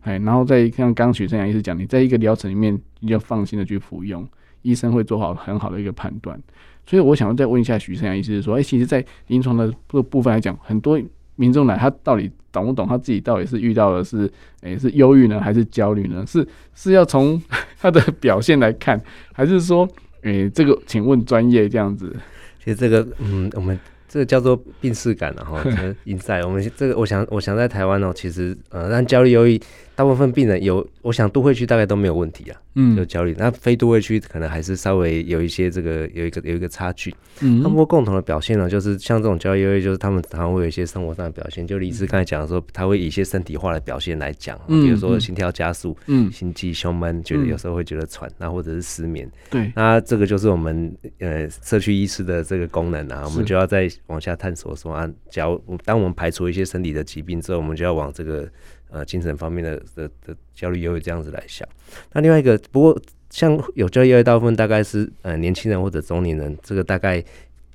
[0.03, 4.25] 哎、嗯，然后再像刚刚许生阳医师讲，你在一个疗程里面，你要放心的去服用，
[4.61, 6.41] 医生会做好很好的一个判断。
[6.85, 10.97] 所以我想再问一下许生阳医师说，哎、欸，其实，在临床的这个部分来讲，很多
[11.35, 14.25] 民众来，他到底懂不懂他自己到底是遇到的是，
[14.61, 16.23] 哎、欸，是忧郁呢，还是焦虑呢？
[16.25, 17.41] 是是要从
[17.77, 19.01] 他的表现来看，
[19.33, 19.85] 还是说，
[20.21, 22.15] 哎、欸，这个请问专业这样子？
[22.63, 23.77] 其实这个，嗯，我们。
[24.15, 25.57] 这个叫做病逝感，然后
[26.07, 29.59] inside 我们这个，我想，我想在台湾哦，其实，呃，让焦虑、忧郁，
[29.95, 32.61] 大部分病人有，我想都会区大概都没有问题啊。
[32.77, 37.15] 嗯，就焦虑，那非都会区可能还是稍微有一些这个有一个有一个差距。
[37.39, 41.65] 嗯，他们共同的表现呢，就是像这种焦虑，就是他们常常会有一些生活上的表现。
[41.65, 49.31] 就李医师刚才讲的说，他会以一些身体化的表现来讲，比如说心跳加速，嗯，心悸、胸闷，觉得有时候会觉得喘，那或者是失眠。
[49.49, 58.45] 对，那这个就是我们呃社区医师的这个功能啊，我们就要再往下探索说啊，假如当我们排除一些身体的疾病之后，我们就要往这个。
[58.95, 61.67] 呃，精神方面的的的焦虑，忧郁这样子来想。
[62.13, 62.97] 那另外一个，不过
[63.29, 67.21] 像有焦虑忧郁，大部分大概是呃年轻人或者中年人，这个大概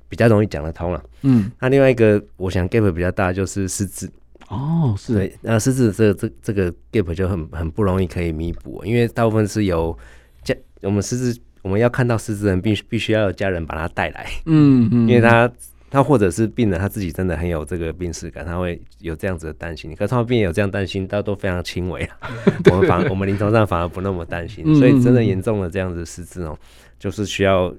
[0.09, 1.03] 比较容易讲得通了。
[1.21, 4.09] 嗯，那另外一个，我想 gap 比较大就是失智。
[4.49, 5.13] 哦，是。
[5.13, 9.95] 对，那失智这这这个 gap 就很很不容易可以弥补，因为大部分是由
[10.43, 14.27] 家我们失智，我们要看到失智人必须必须要有家人把他带来。
[14.47, 15.47] 嗯嗯，因为他。
[15.91, 19.93] 他或者是病人他自己真的很有这个病史感，他会有这样子的担心。
[19.93, 22.17] 可是他们病人有这样担心，大家都非常轻微啊。
[22.71, 26.57] 我们反我们临床上反而不那么担心，所以真的严重的这样子失智哦，
[26.97, 27.71] 就是需要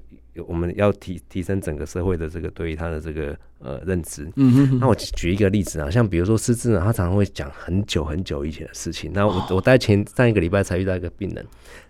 [0.47, 3.35] 我们要提提升整个社会的这个对于他的这个。
[3.63, 4.29] 呃，认知。
[4.35, 9.11] 嗯哼，那我举一个例子啊，像比如说失智呢，他常常会讲很久很久以前的事情。
[9.13, 11.45] 那我我在前上一个礼拜才遇到一个病人，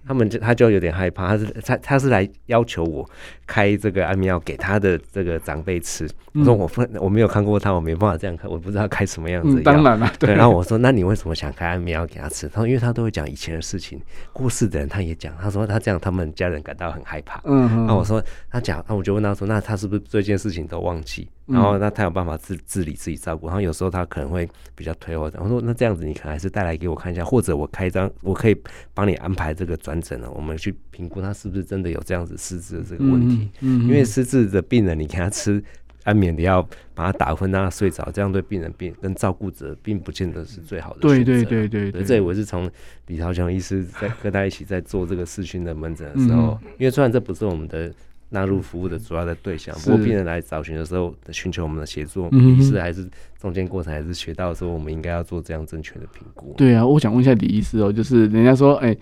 [0.06, 3.10] 他们就他就有点害怕，他是他他是来要求我
[3.48, 6.08] 开这个安眠药给他的这个长辈吃。
[6.34, 9.64] 我说我分我没有看过他，我没办法这样开，我不知道开什么样子的药。
[9.64, 10.34] 当然了，对。
[10.34, 12.48] 然后我说，那你为什么想开安眠药给他吃？
[12.48, 15.34] 他说，因为他都会讲以前的事情，过世的人他也讲。
[15.42, 17.40] 他说他这样，他们家人感到很害怕。
[17.46, 17.86] 嗯嗯。
[17.86, 21.28] 那我说他讲，那我就问他说，那他是不是这件事情都忘记？
[21.46, 25.30] 然后那他有办法自自理自己照顾，然后有时候他可能会比较退后。
[25.38, 28.56] 我说那这样子你可能还是带来给我看一下，或者我开张我可以
[28.94, 33.50] 帮你安排这个转诊了，我们去评估他是不是真的有这样子失智的这个问题。
[33.60, 35.62] 嗯，因为失智的病人，你给他吃
[36.06, 41.26] 安眠的药，把他打昏让他睡着，这样对病人病跟照顾者并不见得是最好的选择。
[41.26, 42.72] 对对对对对，这我是从
[43.08, 47.94] 李朝强医师在跟他一起在做这个视讯的门诊的时候，因为虽然这不是我们的。
[48.34, 53.08] 纳入服务的主要的对象，不过病人来找寻的时候，寻求我们的协助，李医师还是
[53.40, 56.54] 中间过程还是学到说，我们应该要做这样正确的评估。
[56.58, 59.00] 对啊，我想问一下李医师哦，就是人家说，哎、欸，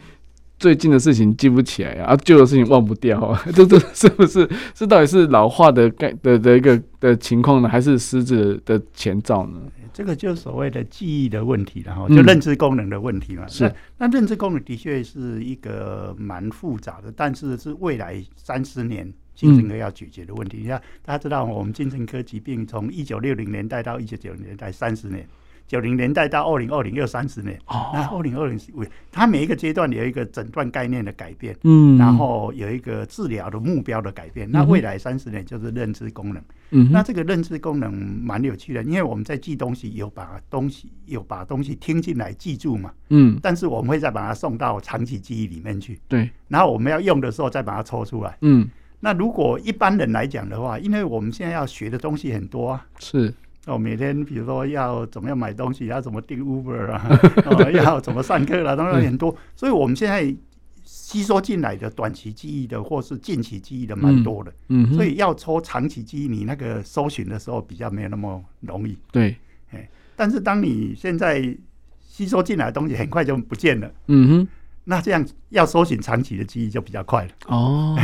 [0.59, 9.61] 最近的事情记不起来啊，旧的事情忘不掉啊，这 这是不是这到底是老化的概的的一个的情况呢，还是失智的前兆呢？
[9.93, 13.45] 这个就是所谓的记忆的问题，然后就认知功能的问题嘛。
[13.47, 19.13] 是，那认知功能的确是一个蛮复杂的，但是是未来三十年。
[19.35, 25.27] 精神科要解决的问题，你看，大家知道我们精神科疾病从一九六零年代到一九九零年代三十年，
[25.67, 27.57] 九零年代到二零二零又三十年。
[27.67, 34.49] 哦，那二零二零为它每一个阶段有一个诊断概念的改变，嗯，然后有一个治疗的目标的改变。
[34.51, 36.43] 那未来三十年就是认知功能。
[36.71, 42.93] 嗯，那这个认知功能蛮有趣的，因为我们在记东西有把东西有把东西听进来记住嘛。
[43.09, 45.99] 嗯，但是我们会再把它送到长期记忆里面去。
[46.07, 48.37] 对，然后我们要用的时候再把它抽出来。
[48.41, 48.69] 嗯。
[49.01, 53.33] 那如果一般人来讲的话，因为我们现在要学的东西很多啊，是。
[53.67, 57.05] 哦，每天比如说要怎么样买东西，要怎么订 Uber 啊，
[57.45, 60.35] 哦，要怎么上课啦，当然很多，所以我们现在
[60.83, 69.35] 吸收进来的短期记忆的或是近期记忆的蛮多的，嗯，所以要抽长期记忆，你那个搜寻的时候比较没有那么容易，对，
[69.69, 71.55] 哎，但是当你现在
[71.99, 74.47] 吸收进来的东西很快就不见了，嗯哼。
[74.91, 77.97] 那这样要搜寻长期的记忆就比较快了哦。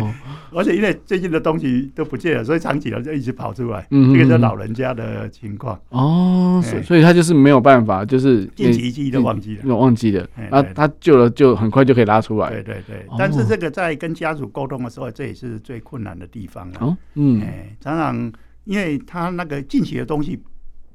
[0.56, 3.86] 而且因为最近的东西都不见了，所以长期的就一直跑出来。
[3.90, 6.58] 嗯，这个是老人家的情况哦。
[6.64, 10.26] 所所以他就是没有办法，就是近期记忆都忘记了，忘记了。
[10.50, 12.48] 那，他救了就很快就可以拉出来。
[12.48, 13.04] 对对对。
[13.18, 16.78] 但是这个在跟家属沟通的时候，这也是最困难的地方了。
[16.80, 17.42] 哦，嗯，
[17.80, 18.32] 常常
[18.64, 20.40] 因为他那个近期的东西。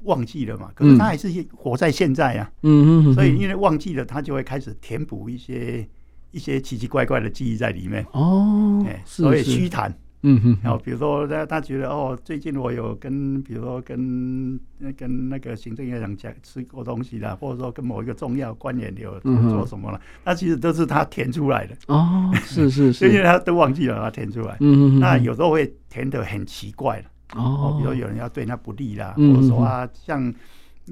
[0.06, 0.70] 忘记了嘛？
[0.74, 2.50] 可是他还是活在现在啊。
[2.62, 3.14] 嗯嗯。
[3.14, 5.86] 所以因为忘记了，他就会开始填补一些
[6.30, 8.04] 一些奇奇怪怪的记忆在里面。
[8.12, 8.82] 哦。
[8.86, 9.94] 哎，所以虚谈。
[10.22, 10.58] 嗯哼。
[10.62, 14.58] 然后比如说他他觉得哦，最近我有跟比如说跟
[14.96, 21.76] 跟那个行政院长讲吃过东西啦，或者说跟某一个重要官员有做什么了，那其实都是他填出来的。
[21.88, 23.06] 哦，是是是。
[23.12, 24.56] 因为他都忘记了，他填出来。
[24.60, 25.00] 嗯嗯。
[25.00, 27.08] 那有时候会填得很奇怪的。
[27.34, 30.32] 哦，比如有人要对他不利啦，嗯、或者说啊，像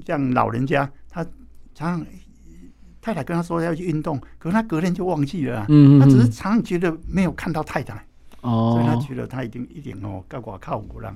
[0.05, 1.23] 像老人家，他
[1.73, 2.05] 常常
[3.01, 7.93] 太太跟他说要去运动，可是他隔天就忘记了，嗯，他只是常常觉得没有看到太太，
[8.41, 11.15] 哦，所以他觉得他一定一点哦，高挂靠不让，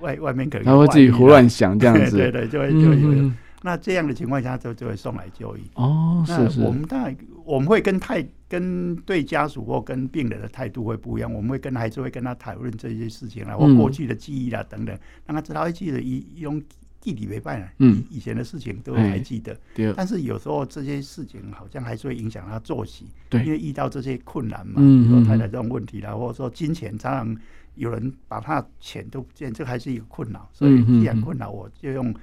[0.00, 3.32] 外外面可能他会自己胡乱想这样子， 对对，就会就会
[3.64, 5.60] 那这样的情况下，就就会送来就医。
[5.74, 6.60] 哦，是是。
[6.62, 11.32] 我们当然我们会跟太跟对家属或跟病人的态度会不一样。
[11.32, 16.62] 我们会跟孩子会跟他讨论这些事情啊，或过去的记忆啊等等，让他知道记得一用
[17.00, 17.68] 地理为伴了。
[17.78, 19.56] 嗯，以前的事情都还记得。
[19.74, 19.92] 对。
[19.94, 23.06] 但是有时候这些事情好像还是会影响他作息。
[23.28, 23.44] 对。
[23.44, 27.36] 因为遇到这些困难嘛，比如说太太这种问题啦，或者说金钱，常常
[27.74, 30.48] 有人把他钱都不见，这还是一个困扰。
[30.52, 32.14] 所以既然困扰，我就用。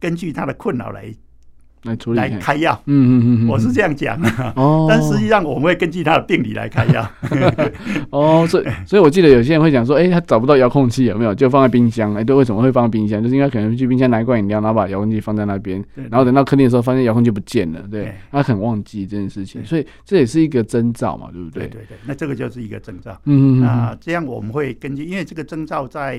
[0.00, 1.12] 根据他的困扰来
[1.84, 4.20] 来处理来开药，嗯嗯嗯，我是这样讲
[4.56, 7.08] 哦， 但实际上我们会根据他的病理来开药。
[8.10, 11.34] 哦，所以所以我记得有些人会讲说，哎，他找不到遥控器有没有？
[11.34, 12.14] 就放在冰箱。
[12.14, 13.22] 哎，对，为什么会放在冰箱？
[13.22, 17.80] 就是因为可能去冰箱拿一罐饮料，然后把遥控器放在那边，然后等到客厅的时候，发现遥控器不见了。
[17.90, 21.68] 对，他很忘记这件事情，所以这也是一个征兆嘛，对不对？
[21.68, 23.12] 对对对，那这个就是一个征兆。
[23.24, 26.18] 嗯嗯，那这样我们会根据，因为这个征兆在。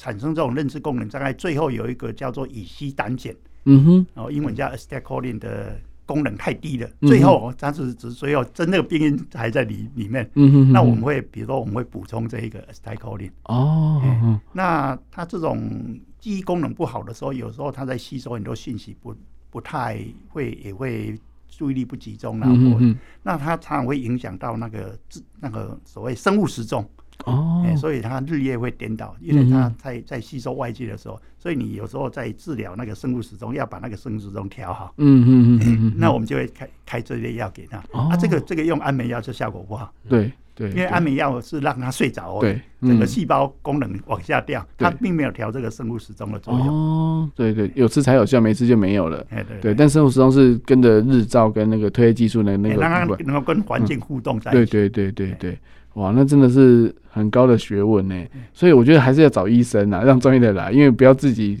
[0.00, 19.14] 产生这种认知功能障碍，最后有一个叫做乙烯胆碱，嗯哼，然后英文叫 acetylcholine 的功能太低了，嗯、最后它是只最后真的病因还在里里面，嗯哼，那我们会比如说我们会补充这一个 acetylcholine 哦、欸，那它这种记忆功能不好的时候，有时候它在吸收很多信息不
[19.50, 21.18] 不太会也会
[21.48, 22.98] 注意力不集中，然后、嗯、哼。
[23.22, 24.98] 那它常常会影响到那个
[25.40, 26.88] 那个所谓生物时钟。
[27.24, 34.94] 哦、欸，所以它日夜会颠倒，因为它在在吸收外界的时候，所以你有时候在治疗那个生物时钟，要把那个生物时钟调好。
[34.98, 37.78] 嗯嗯嗯， 那我们就会开开这类药给他。
[37.92, 39.92] 哦、啊，这个这个用安眠药就效果不好。
[40.08, 46.68] 对对，因为安眠药是让他睡着，对，整个细胞功能往下掉，他并没有调这个生物时钟的作用。
[46.68, 49.24] 哦，对对，有吃才有效，没吃就没有了。
[49.30, 52.82] 对对，但生物时钟是跟着日照跟那个褪黑激素的那个，
[53.24, 54.70] 能够跟环境互动在一起。
[54.70, 55.58] 对对对对对。
[55.98, 58.14] 哇，那真的是很高的学问呢，
[58.52, 61.60] 所以我觉得还是要找医生啊，让专业的来，因为不要自己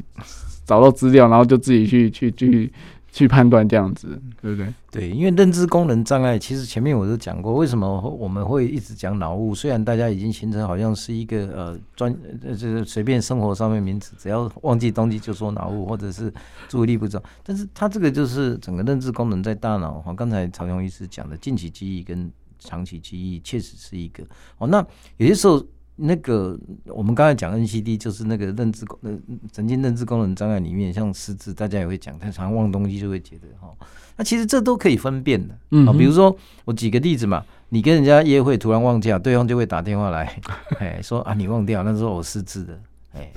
[0.64, 2.72] 找到资料，然后就自己去去去
[3.10, 4.72] 去判断这样子，对不对？
[4.92, 9.52] 对，因为认知功能障碍，其实前面我都讲过，为什么我们会一直讲脑雾？
[9.56, 16.32] 虽然大家已经形成好像是一个呃专，就是随便生活上面名词，只要忘记东西就说脑雾，或者是
[16.68, 22.30] 注意力不足，但是它这个就是整个认知功能在大脑哈，刚才曹雄医师讲的近期记忆跟。
[22.58, 24.24] 长期记忆确实是一个。
[24.58, 24.84] 哦，那
[25.16, 25.64] 有些时候
[25.96, 29.20] 那个我们刚才讲 NCD 就是那个认知功能
[29.52, 33.68] 神经认知功能障碍里面，像失智，大家也会讲，他常常忘东西就会觉得哈，
[34.16, 40.40] 那其实这都可以分辨的，嗯，比如说我举个例子嘛，你跟人家约会突然忘记了，对方就会打电话来，
[40.78, 42.80] 哎，说啊你忘掉，那时候我失智的，
[43.14, 43.32] 哎，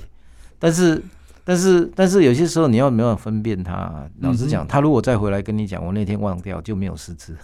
[0.60, 1.02] 但是
[1.44, 7.36] 但是但是有些时候你要没办法分辨他，老实讲，他如果再回来跟你讲，我那天忘掉就没有失智。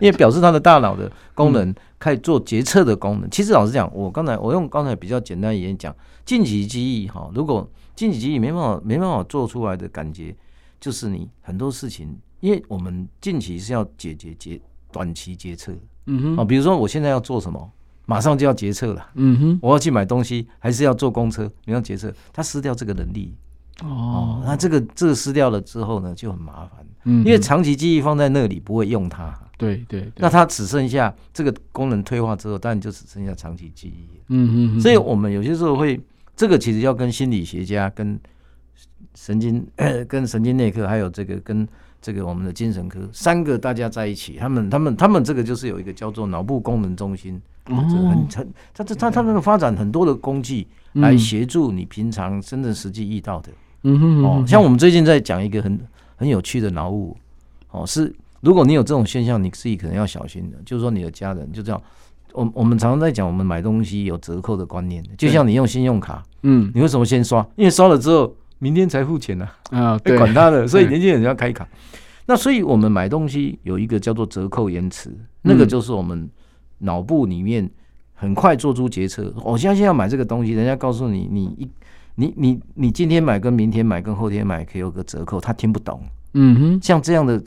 [0.00, 3.30] 因为表示他的大脑的功能可以做决策的功能。
[3.30, 5.94] 其实老实讲，我刚才我用刚才比较简单的演讲，
[6.24, 10.34] 近期记忆哈，如果近期记忆没办法没办法做出来的感觉，
[10.80, 15.72] 就是你很多事情，因为我们近期是要解决决短期决策，
[16.06, 17.70] 嗯哼，啊，比如说我现在要做什么，
[18.06, 23.34] 马上就要决策了，嗯哼，我要去买东西，还是要坐公车，你要决策，他失掉这个能力。
[23.82, 26.86] 哦，那这个这个失掉了之后呢，就很麻烦。
[27.04, 29.36] 嗯，因为长期记忆放在那里不会用它。
[29.56, 30.10] 对对。
[30.16, 34.08] 那它只剩下这个功能退化之后，当然就只剩下长期记忆。
[34.28, 34.80] 嗯嗯。
[34.80, 36.00] 所以我们有些时候会，
[36.36, 38.18] 这个其实要跟心理学家、跟
[39.14, 39.66] 神经、
[40.08, 41.66] 跟神经内科，还有这个跟
[42.02, 47.40] 这个我们的精神科三个大家在一起，他们他们他们这个就是有一个叫做脑部功能中心。
[47.66, 47.76] 哦。
[47.76, 53.50] 很很，他他他他们发展很多的工具来协助你平常真正实际遇到的。
[53.82, 55.78] 嗯哼，哼，哼，哦，像我们最近在讲一个很
[56.16, 57.16] 很有趣的脑雾，
[57.70, 58.12] 哦，是
[58.44, 61.80] 如果你有这种现象，你自己可能要小心的，就是说你的家人就这样。
[62.32, 67.46] 我我们常常在讲，我们买东西有折扣的观念，就像你用信用卡，嗯，你为什么先刷？
[67.54, 69.48] 因为刷了之后，明天才付钱呢。
[69.70, 71.66] 啊， 对，管他的，所以年轻人要开卡。
[72.26, 76.28] 那所以我们买东西有一个叫做折扣延迟，那个就是我们
[76.78, 77.70] 脑部里面
[78.14, 79.32] 很快做出决策。
[79.44, 81.70] 我相信要买这个东西，人家告诉你，你一
[82.16, 86.02] 你你你今天买跟明天买跟后天买可以有个折扣，他听不懂。
[86.32, 87.40] 嗯哼，像这样的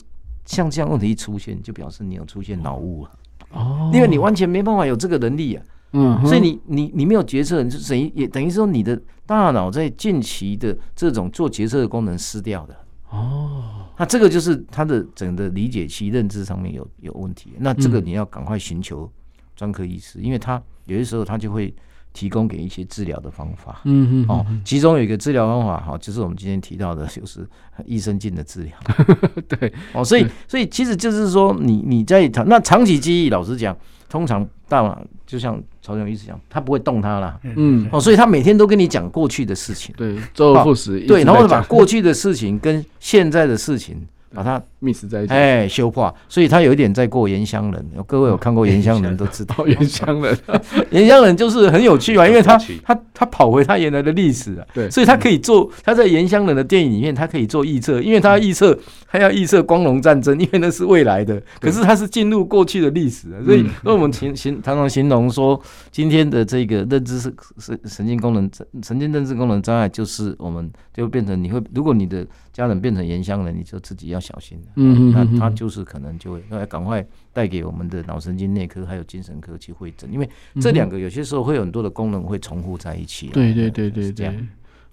[0.48, 3.12] 像这样问题一出现，就表示你有出现脑雾了。
[3.52, 12.76] 哦，因为你完全没办法有这个能力啊，嗯，所以你你你没有决策，就等于也等于说你的大脑在近期的这种做决策的功能失掉的。
[13.12, 19.08] 哦，那这个就是他的整个理解期认知上面有有问题，那这个你要赶快寻求
[19.56, 21.72] 专科医师，因为他有些时候他就会。
[22.18, 27.48] 提供给一些治疗的方法，嗯嗯，哦，其中有一个治疗方法，哈，就是我们今天提到的，就是
[27.86, 28.74] 益生菌的治疗，
[29.48, 33.78] 对，哦，所以所以其实就是说你，你你在长那长期记忆，老实讲，
[34.10, 44.08] 通常大脑就像曹总医师讲，他不会动它啦，嗯，哦，所以他每天都跟你讲过去的事情，对，周而复始，对，然后把过去的事情跟现在的事情。
[44.34, 47.86] 把它 mix 在一起，哎，修化，所以他有一点在过 《原乡人》。
[48.04, 50.36] 各位有看过《原乡人》都知道，《原乡人》
[50.92, 58.78] 《原乡人》就是很有趣啊，因为他他他跑回他原来的历史啊，对，所以他可以做他在《原乡人》的电影里面，他可以做预测，因为他预测
[59.10, 65.60] 他要预测光荣战争，因为那是未来的，可是他是进入过去的历史，所以那我们形形常常形容说，
[65.92, 68.50] 今天的这个认知是神神经功能
[68.84, 74.60] 神经认知功能障碍，就是我们就变成你会，如果你的家人变成原乡人，你就自己要小心。
[74.76, 83.28] 嗯嗯，那他就是可能就会要赶快带给我们的脑神经内科还有精神科去会诊，因为这两个有些时候会有很多的功能会重复在一起。
[83.28, 84.34] 对对对对对。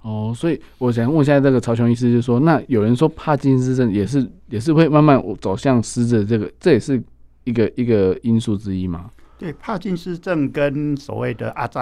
[0.03, 7.03] 哦，所以我想问一下这个曹雄医师，就是说，那有人说帕金斯症也是也是会慢慢走向失智，这个这也是
[7.45, 9.11] 一个一个因素之一吗？
[9.39, 11.79] 对，帕金斯症跟所谓的阿兹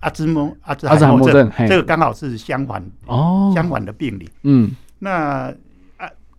[0.00, 4.30] 阿兹莫阿兹海默症，这个刚好是相反哦，相反的病理。
[4.44, 5.54] 嗯，那。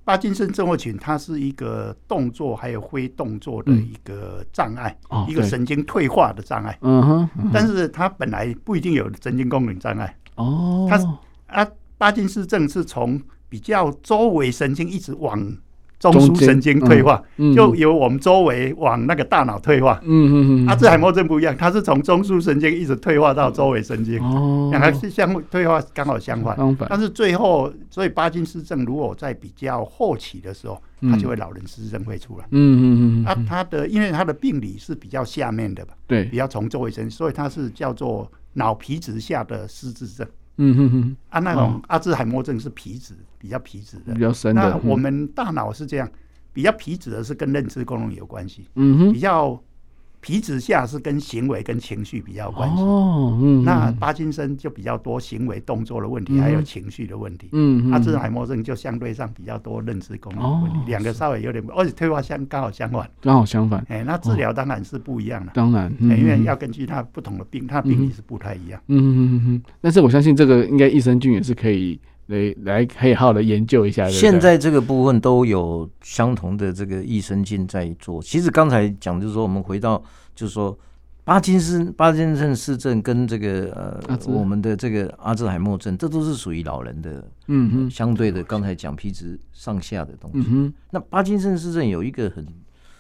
[0.10, 4.98] 帕金森症候群，它是一个动作还有非动作的一个障碍，
[5.28, 6.76] 一个神经退化的障碍。
[6.82, 10.18] 嗯哼，嗯哼，但是它本来不一定有神经功能障碍。
[10.34, 10.98] 哦，它
[11.46, 15.40] 啊，帕金森症是从比较周围神经一直往。
[16.00, 17.22] 中枢神经退化，
[17.54, 20.00] 就由我们周围往那个大脑退化。
[20.04, 20.68] 嗯嗯嗯。
[20.68, 24.18] 阿兹海默症不一样，它是从中枢神经一直退化到周围神经。
[24.24, 24.70] 哦。
[24.72, 26.56] 两个是相退化刚好相反。
[26.56, 26.88] 相反。
[26.90, 32.46] 但是最后，所以巴金斯症如果在比较后期的时候，它就会老人失智症会出来。
[32.52, 33.26] 嗯嗯嗯。
[33.26, 35.94] 啊，它的因为它的病理是比较下面的吧？
[36.08, 36.24] 对。
[36.26, 40.26] 比较从周围神经，所以它是叫做脑皮质下的失智症。
[40.62, 44.62] 嗯哼哼，啊，那种阿兹海默症是皮质比较皮质的，比较深的。
[44.62, 46.10] 那我们大脑是这样，
[46.54, 48.68] 比较皮质的是跟认知功能有关系。
[48.76, 49.60] 嗯哼，比较。
[50.22, 52.82] 皮质下是跟行为跟情绪比较有关系。
[52.82, 72.00] 哦，嗯，那帕金森就比较多行为动作的问题，还有情绪的问题，嗯，阿兹海默症就相对上比较多认知功能问题，两个稍微有点，而且退化相刚好相反，刚好相反，哎，那治疗当然是不一样了，当然，因为要根据他不同的病，他的病理是不太一样，嗯嗯嗯嗯，但是我相信这个应该益生菌也是可以。
[72.30, 74.08] 来来，可以好好的研究一下。
[74.08, 78.22] 现在这个部分都有相同的这个益生菌在做。
[78.22, 80.00] 其实刚才讲就是说，我们回到
[80.36, 80.78] 就是说，
[81.24, 90.38] 巴金森、巴金森氏症跟这个呃，兹我们的这个阿兹海默症，这都是属于老人的，嗯哼，相对的刚才讲皮质上下的东西。
[90.38, 92.46] 嗯哼，那巴金森氏症有一个很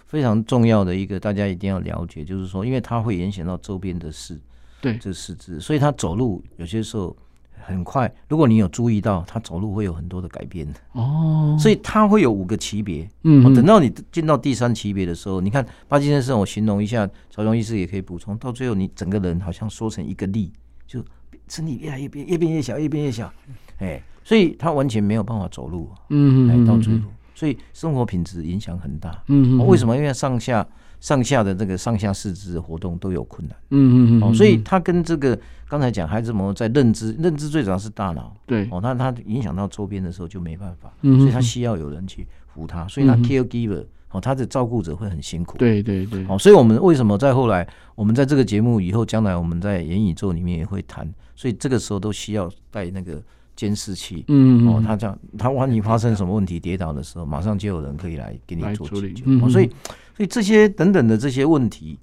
[0.07, 4.39] 非常重要的一个，大家一定要了解，就是说，因为它会影响到周边的视，
[4.81, 7.15] 对，这四肢，所以他走路有些时候。
[7.61, 13.07] 很快，如果你有注意到，他走路会有很多的改变哦，所以他会有五个级别。
[13.23, 18.37] 嗯哼，等到你进到第三级别的时候，你看巴金先生，我形容一下，曹雄医师也可以补充。
[18.37, 20.51] 到最后，你整个人好像缩成一个力，
[20.87, 21.03] 就
[21.47, 23.31] 身体越来越变，越变越小，越变越小。
[23.79, 25.89] 哎，所以他完全没有办法走路。
[26.09, 29.23] 嗯嗯，到最后，所以生活品质影响很大。
[29.27, 29.95] 嗯嗯，为什么？
[29.95, 30.67] 因为上下。
[31.01, 35.39] 上下的这个上下四肢活动都有困难，嗯嗯嗯，所以他跟这个
[35.69, 53.21] 刚才讲孩子们在认知，认知最主要是大脑，对，哦，那他影响到周边的时候就没办法，所以他需要有人去扶他，所以他 caregiver 哦，他的照顾者会很辛苦，对对对，哦，所以我们为什么在后来，我们在这个节目以后，将来我们在元宇宙里面也会谈，所以这个时候都需要带那个
[53.55, 59.69] 监视器，嗯哦，他这样，他万一发生什么问题跌倒的时候，马上就有人可以来给你做解决，所以。
[60.15, 61.97] 所以这些等等的这些问题，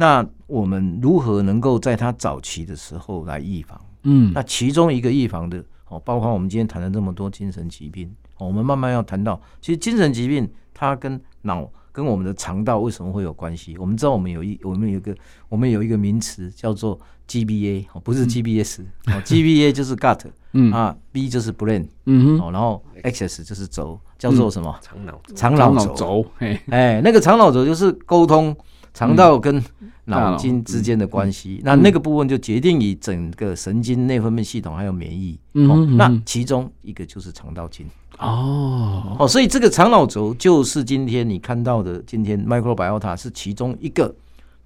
[0.00, 3.80] 那我们如何能够在它早期的时候来预防？
[4.04, 13.76] 嗯，那其中一个预防的哦，包括我们今天谈了这么多精神疾病，我们慢慢要谈到，其实精神疾病它跟脑跟我们的肠道为什么会有关系？
[13.76, 15.12] 我们知道我们有一我们有一个
[15.48, 16.96] 我们有一个名词叫做
[17.26, 20.20] GBA，不是 GBS，哦、嗯、，GBA 就是 gut，
[20.52, 20.72] 嗯。
[20.72, 24.78] 啊，B 就是 brain，嗯哼，然后 X 就是轴，叫做什么？
[24.80, 28.56] 肠脑肠脑轴，哎，那个肠脑轴就是沟通
[28.98, 29.62] 肠道跟
[30.06, 37.86] 脑筋之间的关系，那那个部分就决定于整个神经内分泌系统还有免疫，嗯，那其中一个就是肠道经。
[38.18, 39.16] 哦。
[39.20, 44.12] 哦，所以这个肠脑轴就是今天你看到的，今天 microbiota 是其中一个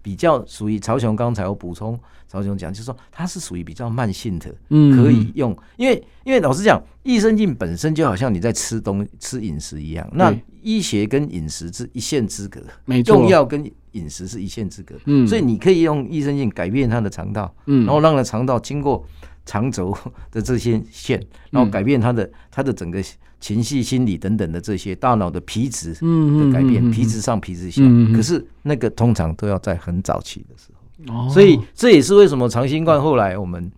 [0.00, 19.04] 比较属于曹雄刚才我补充，曹雄讲就是说它是属于比较慢性的，嗯，可以用，因为因为老实讲，益生菌本身就好像你在吃东吃饮食一样，那医学跟饮食是一线之隔，没错，用药跟饮食是一线之隔，嗯，所以你可以用益生菌改变它的肠道，嗯，然后让它肠道经过
[19.46, 19.96] 肠轴
[20.30, 23.02] 的这些线，然后改变它的它的整个。
[23.42, 27.82] 情绪、心理等等的这些大脑的皮质的改变，皮质上、皮质下，
[28.14, 30.68] 可是那个通常都要在很早期的时
[31.12, 33.68] 候，所以这也是为什么长新冠后来我们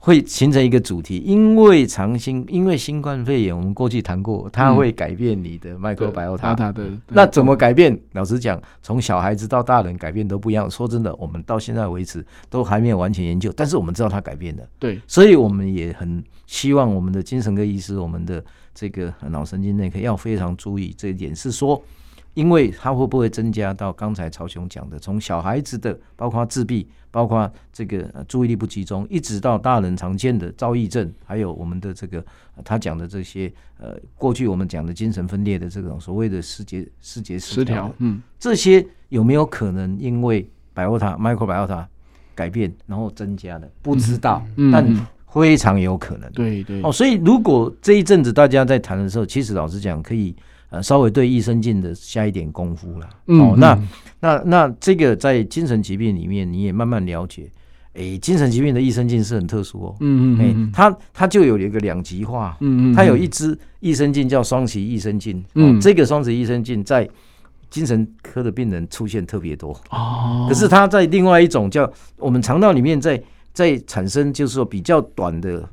[0.00, 6.74] 会形成一个主题，因为长新，因为新冠肺炎，我们过去谈过，它会改变你的 microbiota。
[7.08, 7.96] 那怎么改变？
[8.14, 10.68] 老实讲，从小孩子到大人改变都不一样。
[10.68, 14.62] 说真的，我们到现在为止都还没有完全研究，但是我们知道它改变了。
[14.78, 18.42] 对，所以我们也很希望我们的精神科医师，我们的。
[18.72, 21.82] 这个脑神经内科要非常注意这一点，是说，
[22.34, 32.24] 因为它会不会增加到刚才曹雄讲的，从小孩子的，包括自闭，包括这个注意力不集中，一直到大人常见的躁郁症，还有我们的这个
[32.64, 41.84] 他讲的这些呃，过去我们讲的精神分裂的这种所谓的思觉思觉失调，嗯，这些有没有可能因为 biota microbiota
[42.34, 43.70] 改变然后增加的？
[43.82, 45.06] 不知道，嗯、但。
[45.32, 46.82] 非常有可能，对对。
[46.82, 50.34] 哦，所以如果这一阵子大家在谈的时候，其实老实讲，可以
[50.70, 53.08] 呃稍微对益生菌的下一点功夫了。
[53.26, 53.78] 哦，那
[54.18, 57.50] 那那这个在精神疾病里面，你也慢慢了解，
[57.94, 59.96] 哎，精神疾病的益生菌是很特殊哦。
[60.00, 62.56] 嗯嗯，哎，它它就有一个两极化。
[62.60, 65.44] 嗯嗯，它有一支益生菌叫双歧益生菌。
[65.54, 67.08] 嗯，这个双歧益生菌在
[67.68, 69.78] 精神科的病人出现特别多。
[69.90, 73.22] 哦，可是它在另外一种叫我们肠道里面在。
[73.52, 75.68] 在产生就是说比较短的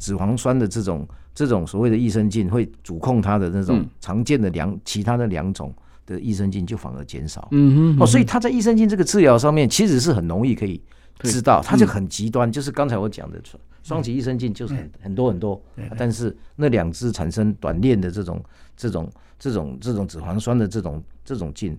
[0.00, 1.08] 脂肪酸的这种
[1.40, 5.72] 这种所谓的益生菌，会主控它的那种常见的两其他的两种
[6.04, 7.48] 的益生菌就反而减少。
[7.52, 10.78] 嗯哼，哦，所以它在益生菌这个治疗上面其实是很容易可以
[11.20, 13.40] 知道，它就很极端，就是刚才我讲的
[13.82, 15.58] 双歧益生菌就是很很多很多，
[15.96, 18.38] 但是那两支产生短链的这种
[18.76, 21.74] 这种这种这种脂肪酸的这种这种菌。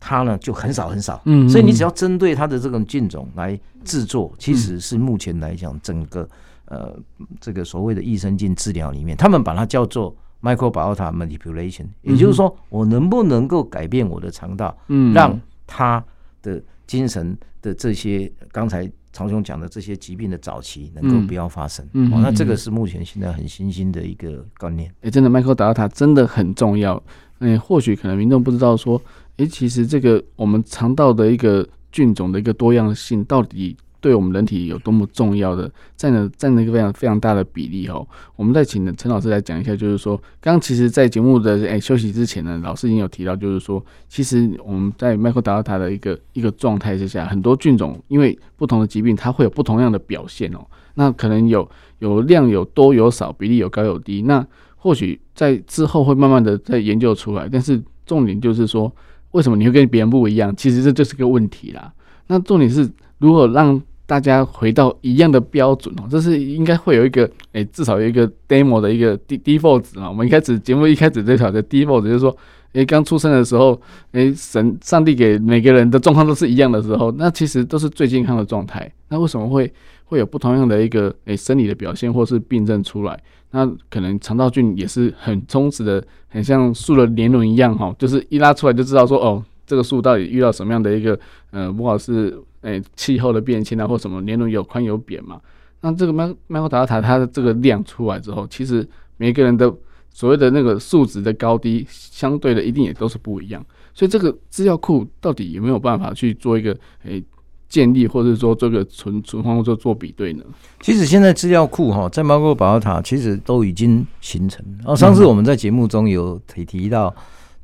[0.00, 6.28] 它呢就很少很少，嗯，所以你只要针对它的这种菌种来制作，其实是目前来讲整个
[6.66, 6.98] 呃
[7.40, 16.04] 这个所谓的益生菌治疗里面，他们把它叫做 microbiota manipulation，也就是说我能不能够改变我的肠道，嗯，让它
[16.42, 24.92] 的精神的这些刚才曹兄讲的这些疾病的早期能够不要发生，嗯，那这个是目前现在很新兴的一个观念。
[25.02, 27.02] 哎，真的 microbiota 真的很重要，
[27.40, 29.00] 嗯，或许可能民众不知道说。
[29.36, 38.06] 哎，其实这个我们肠道的一个菌种的一个多样性，到底对我们人体有多么重要的，占了占了一个非常非常大的比例哦。
[38.36, 50.58] 我们再请陈老师来讲一下，就是说，刚刚其实，在节目的诶休息之前呢，老师已经有提到，就是说，其实我们在 microbiota 的一个一个状态之下，很多菌种因为不同的疾病，它会有不同样的表现哦。
[50.96, 51.66] 那可能有
[52.00, 54.20] 有量有多有少，比例有高有低。
[54.20, 54.46] 那
[54.76, 58.94] 或许在之后会慢慢的再研究出来，但是重点就是说。
[59.34, 60.54] 为什么你会跟别人不一样？
[60.54, 61.92] 其实这就是个问题啦。
[62.28, 62.88] 那重点是
[63.18, 66.04] 如何让大家回到一样的标准哦？
[66.10, 70.08] 这是应该会有一个诶、至少有一个 demo 的一个 d default 值啊。
[70.08, 72.36] 我们一开始节目一开始这条的 default 就是说，
[72.74, 73.80] 诶、刚出生的时候，
[74.12, 78.90] 诶、神上帝给每个人的状况都是一样的时候，那其实都是最健康的状态。
[79.08, 79.72] 那为什么会
[80.04, 83.18] 会有不同样的一个诶、生理的表现或是病症出来？
[83.52, 91.18] 那可能肠道菌也是很充实的，很像树的年轮一样哈，就是一拉出来就知道说哦，这个树到底遇到什么样的一个
[91.50, 95.40] 呃，不管是诶、欸、气候的变迁啊，或什么年轮有宽有扁嘛。
[95.80, 98.86] 那这个麦麦克达塔它的这个量出来之后，其实
[99.16, 99.72] 每个人的
[100.10, 103.64] 所谓的那个数值的高低，相对的一定也都是不一样。
[103.92, 106.72] 所以这个资料库到底有没有办法去做一个
[107.04, 107.18] 诶？
[107.18, 107.24] 欸
[107.66, 110.44] 建立或者说这个存存放或者做比对呢？
[110.80, 114.64] 其实现在资料库哈，在 microbiota 其实都已经形成。
[114.78, 117.12] 然后上次我们在节目中有提提到，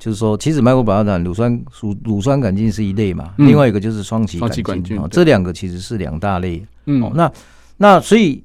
[0.01, 6.65] 就是说其实 microbiota 乳酸乳乳酸杆菌是一类嘛，另外一个就是双歧杆菌，这两个其实是两大类。
[6.87, 7.31] 嗯，那
[7.77, 8.43] 那所以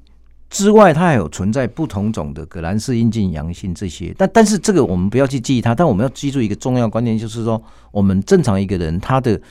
[0.51, 7.59] 之外，它还有存在不同种的革兰氏阴茎阳性这些，但但是这个我们不要去记忆它，但我们要记住一个重要观念，就是说
[7.91, 9.41] 我们正常一个人他的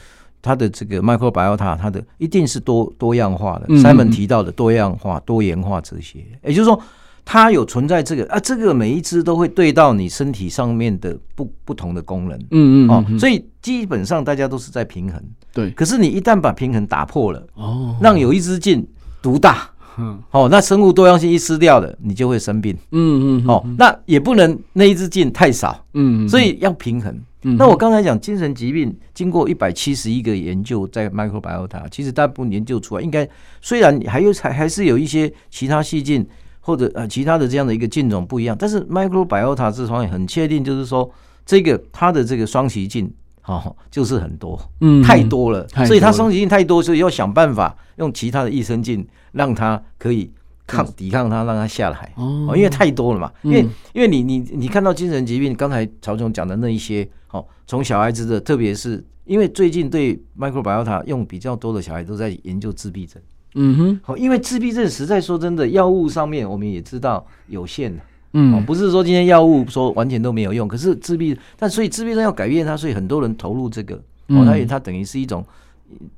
[0.41, 3.67] 他的这个 microbiota，它的一定是多多样化的。
[3.75, 6.81] Simon 提到的多样化、多元化这些，也就是说
[7.29, 12.39] 它有存在这个啊，这个每一只都会对到你身体上面的不不同的功能。
[12.53, 15.21] 嗯嗯哦，所以基本上大家都是在平衡。
[15.53, 18.87] 对，可是你一旦把平衡打破了，哦，让有一只进
[19.21, 19.69] 独大。
[19.99, 22.77] 嗯，哦，那生物多样性一失掉了，你就会生病。
[22.93, 25.85] 嗯嗯，哦，那也不能那一支进太少。
[25.95, 27.13] 嗯，所以要平衡。
[27.43, 33.29] 嗯，那我刚才讲精神疾病，经过一百七十一个研究，在 microbiota，其实大部分研究出来，应该
[33.61, 36.25] 虽然还有还还是有一些其他细菌
[36.67, 41.09] 或者呃其他的这样的一个菌种不一样，但是 microbiota 这方面很确定，就是说
[41.45, 43.09] 这个它的这个双歧菌。
[43.45, 50.29] 哦，就是很多，嗯，太多了，所以它双歧菌太多，所以要想办法用其他的益生菌让它可以
[50.67, 52.13] 抗抵抗它，让它下来。
[52.17, 63.23] 哦，因为太多了嘛，因为因为你你你看到精神疾病，刚才曹总讲的那一些，哦，从小孩子的，特别是因为最近对 microbiota 用比较多的小孩都在研究自闭症。
[63.59, 68.03] 嗯哼，好，因为自闭症实在说真的，药物上面我们也知道有限的。
[68.35, 73.97] 嗯，不是说今天药物说完全都没有用，可是自闭，但所以自闭症要改变它，所以很多人投入这个，
[74.27, 75.43] 哦，它也它等于是一种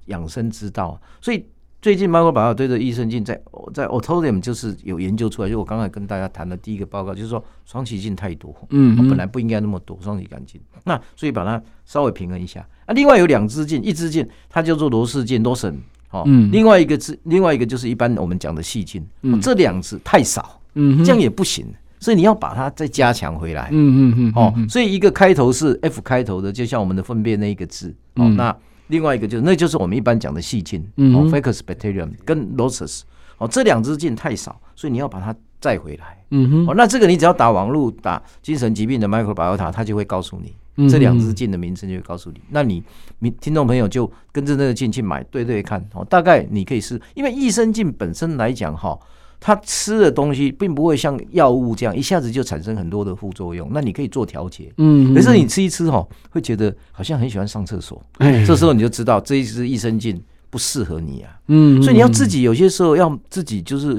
[0.07, 1.01] 养生之道。
[1.21, 1.47] 所以
[1.81, 3.41] 最近 microbiota 对着益生菌在
[3.73, 12.67] 在 Autodium 就是有研究出来，就我刚才跟大家谈的第一个报告，就是说双歧菌太多，嗯，本来不应该那么多双歧杆菌，那所以把它稍微平衡一下。
[12.87, 15.75] 啊，另外有两支菌，一支菌它叫做罗氏进 Lawson
[16.11, 19.05] 哦，另外一个是另外一个就是一般我们讲的细菌，
[19.43, 21.67] 这两只太少，嗯，这样也不行。
[22.01, 28.57] 所以你要把它再加强回来，嗯嗯嗯，哦，所以一个开头是 F 开头的，就像我们的粪便那一个字，哦，那
[28.87, 33.01] 另外一个就是那就是我们一般讲的细菌，哦，Faecal Bacterium 跟 Lossus，
[33.39, 40.55] 哦，这两支菌太少，所以你要把它再回来，嗯哼，哦，那这个你只要打网络打精神疾病的 microbiota，它就会告诉你
[40.89, 42.83] 这两支镜的名称，就会告诉你，那你
[43.21, 48.99] 你听众朋友就跟着那个镜去买对对看，哦，大概你可以试，因为益生菌本身来讲，哈。
[49.41, 54.69] 它吃的东西并不会像药物这样一下子就产生很多的副作用，那你可以做调节。
[54.79, 58.05] 嗯，可是你吃一吃哈，会觉得好像很喜欢上厕所。
[58.19, 60.21] 哎，这时候你就知道这一支益生菌
[60.51, 61.39] 不适合你啊。
[61.49, 63.99] 嗯，所以你要自己有些时候要自己就是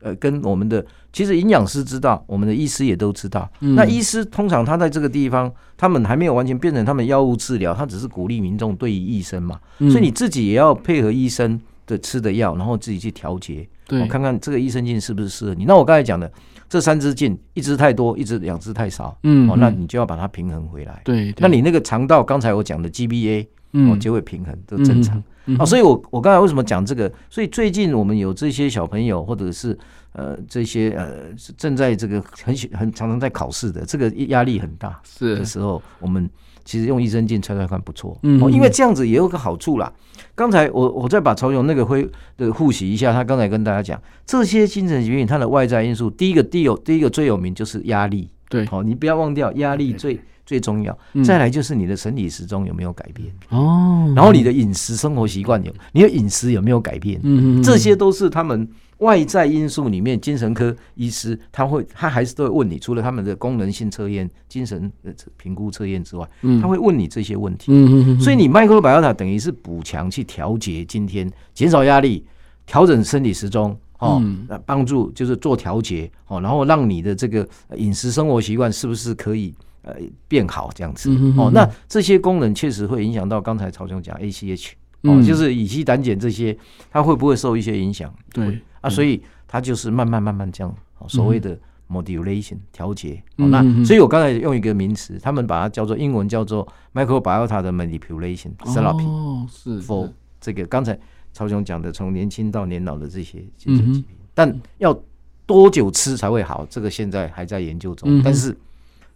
[0.00, 3.50] 呃跟我们的其实营养师知道，我们的医师也都知道。
[3.60, 9.60] 那医师通常他在这个地方，他们还没有完全变成他们药物治疗，他只是鼓励民众对于医生嘛。
[9.78, 13.68] 所以你自己也要配合医生的吃的药，然后自己去调节。
[13.90, 15.66] 我看看这个益生菌是不是适合你。
[15.66, 16.30] 那我刚才讲的
[16.66, 21.02] 这三支进，一支太多，一支两支太少，嗯，哦，那你就要把它平衡回来。
[21.04, 25.22] 对，那你那个肠道，刚才我讲的 GBA，哦，结尾平衡，都正常。
[25.58, 27.10] 啊，所以我我刚才为什么讲这个？
[27.28, 29.76] 所以最近我们有这些小朋友，或者是
[30.12, 36.28] 呃这些呃正在这个很很常常在考试的，这个压力很大是的时候，我们。
[36.64, 39.92] 其实用益生菌测测看不错，嗯，因为这样子也有个好处啦。
[40.32, 50.96] 刚才我我再把曹勇那个会的复习一下，他刚才跟大家讲这些精神疾病它的外在因素，第一个第有第一个最有名就是压力，对，好，你不要忘掉压力最最重要。
[51.24, 57.18] 再来就是你的生理时钟有没有改变哦，然后你的饮食生活习惯有，你的饮食有没有改变？
[57.22, 58.68] 嗯嗯，这些都是他们。
[58.98, 64.88] 外在因素里面，精神科医师他会，他还是都会问你，除了他们的功能性测验、精神
[65.36, 66.24] 评估测验之外，
[66.60, 67.72] 他会问你这些问题。
[68.20, 72.24] 所以你 microbiota 等于是补强去调节，今天减少压力，
[72.64, 74.22] 调整生理时钟，哦，
[74.66, 79.94] 帮助就是做调节，哦，然后让你的这个饮食生活习惯是不是可以呃
[80.26, 84.72] 变好这样子，哦，那这些功能确实会影响到刚才曹兄讲 ACH，
[85.02, 86.56] 哦，就是乙烯胆碱这些，
[86.90, 88.12] 它会不会受一些影响？
[88.32, 88.60] 对。
[88.80, 90.74] 啊，所以它就是慢慢慢慢这样，
[91.06, 91.56] 所谓的
[91.88, 93.22] modulation 调节。
[93.36, 99.06] 那所以我刚才用一个名词，他们把它叫做英文叫做 microbiota 的 manipulation therapy。
[99.06, 100.98] 哦，是 for 这个刚才
[101.32, 104.98] 曹雄讲的，从年轻到年老的这些精神疾病，但要
[105.46, 106.66] 多久吃才会好？
[106.70, 108.22] 这个现在还在研究中。
[108.22, 108.56] 但是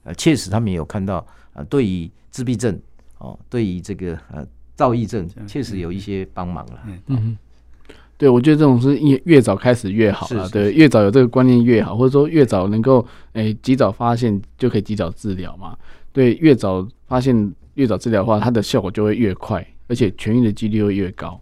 [0.04, 2.78] 呃，确实他们也有看到啊，对于自闭症
[3.18, 6.80] 哦，对于这个呃躁郁症，确实有一些帮忙了。
[7.06, 7.36] 嗯。
[8.18, 10.48] 对，我觉得这种是越越早开始越好了。
[10.48, 15.76] 对，越早有这个观念越好，或者说越早能够诶及早发现就可以及早治疗嘛。
[16.14, 21.38] 对，越早发现越早治疗的话，它的效果就会越快，而且痊愈的几率会越高。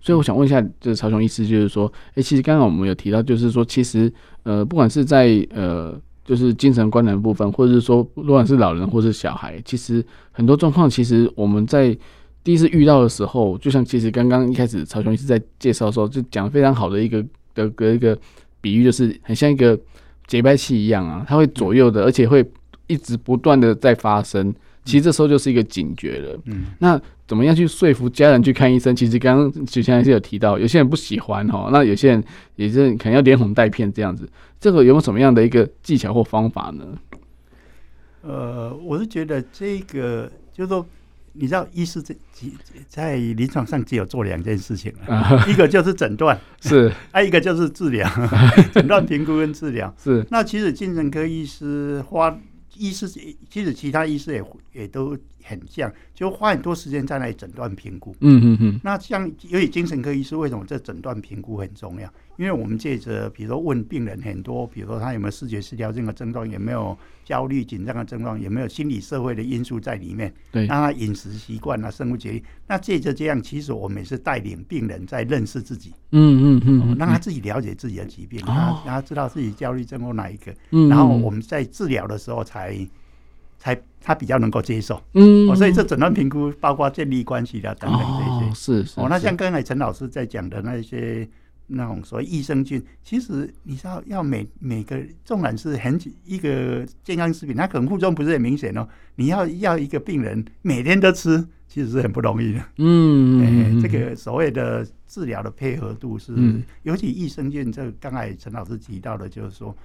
[0.00, 5.94] 所以我想问一下，就是曹雄医师，就是说，诶，其实刚刚我们有提到，就是说，其实呃，不管是在呃，
[6.24, 11.96] 就是精神官能部分，或者是说，不管是老人或是小孩，其实很多状况，其实我们在。
[12.44, 17.22] 第一次遇到的时候，就像其实刚刚一开始曹雄医师在介绍的时候，就讲非常好的一个
[17.54, 18.16] 的个一个
[18.62, 19.78] 比喻就是很像一个
[20.26, 22.42] 节拍器一样啊，它会左右的，而且会
[22.86, 24.54] 一直不断的在发生。
[24.88, 26.40] 其实这时候就是一个警觉了。
[26.46, 28.96] 嗯，那怎么样去说服家人去看医生？
[28.96, 32.24] 其实刚刚许先生有提到，有些人不喜欢哈，那有些人
[32.56, 34.26] 也是可能要连哄带骗这样子。
[34.58, 36.86] 这个有没有什么样的一个技巧或方法呢？
[38.22, 40.84] 呃，我是觉得这个就是说，
[41.34, 42.16] 你知道，医师在
[42.88, 44.90] 在临床上只有做两件事情，
[45.46, 48.08] 一个就是诊断， 是；还有一个就是治疗，
[48.72, 49.94] 诊断、评估跟治疗。
[50.02, 50.26] 是。
[50.30, 52.34] 那其实精神科医师花。
[52.78, 55.18] 医师其实其他医师也也都
[55.48, 58.14] 很像，就花很多时间在那里诊断评估。
[58.20, 58.80] 嗯嗯嗯。
[58.84, 62.12] 那像尤其精神科医师，为什么这诊断评估很重要？
[62.36, 70.32] 因为我们借着比如说问病人很多，比如说他有没有视觉失调症的症状，有没有焦虑紧张的症状，有没有心理社会的因素在里面？
[70.52, 70.66] 对。
[70.68, 75.92] 那他饮食习惯啊，生活节律，那借着这样，其实我们也是带领病人在认识自己。
[76.12, 76.96] 嗯嗯嗯。
[76.96, 80.54] 让他自己了解自己的疾病，让他知道自己焦虑症或哪一个。
[80.70, 80.88] 嗯。
[80.88, 82.78] 然后我们在治疗的时候才
[83.58, 85.02] 才他比较能够接受。
[85.14, 85.54] 嗯。
[85.56, 88.54] 所以这诊断评估包括建立关系的等等这些。
[88.54, 89.00] 是是。
[89.00, 91.28] 哦，那像刚才陈老师在讲的那些。
[91.70, 98.88] 那种所谓益生菌，其实你知道，要每每个纵然是很一个健康食品，它可能副作用不是很明显哦。
[99.16, 102.60] 你要要一个病人每天都吃，其实是很不容易的。
[102.78, 109.76] 嗯，嗯、欸， 这个所谓的治疗的配合度是，嗯、尤其益生菌，这刚才陈老师提到的，就是说，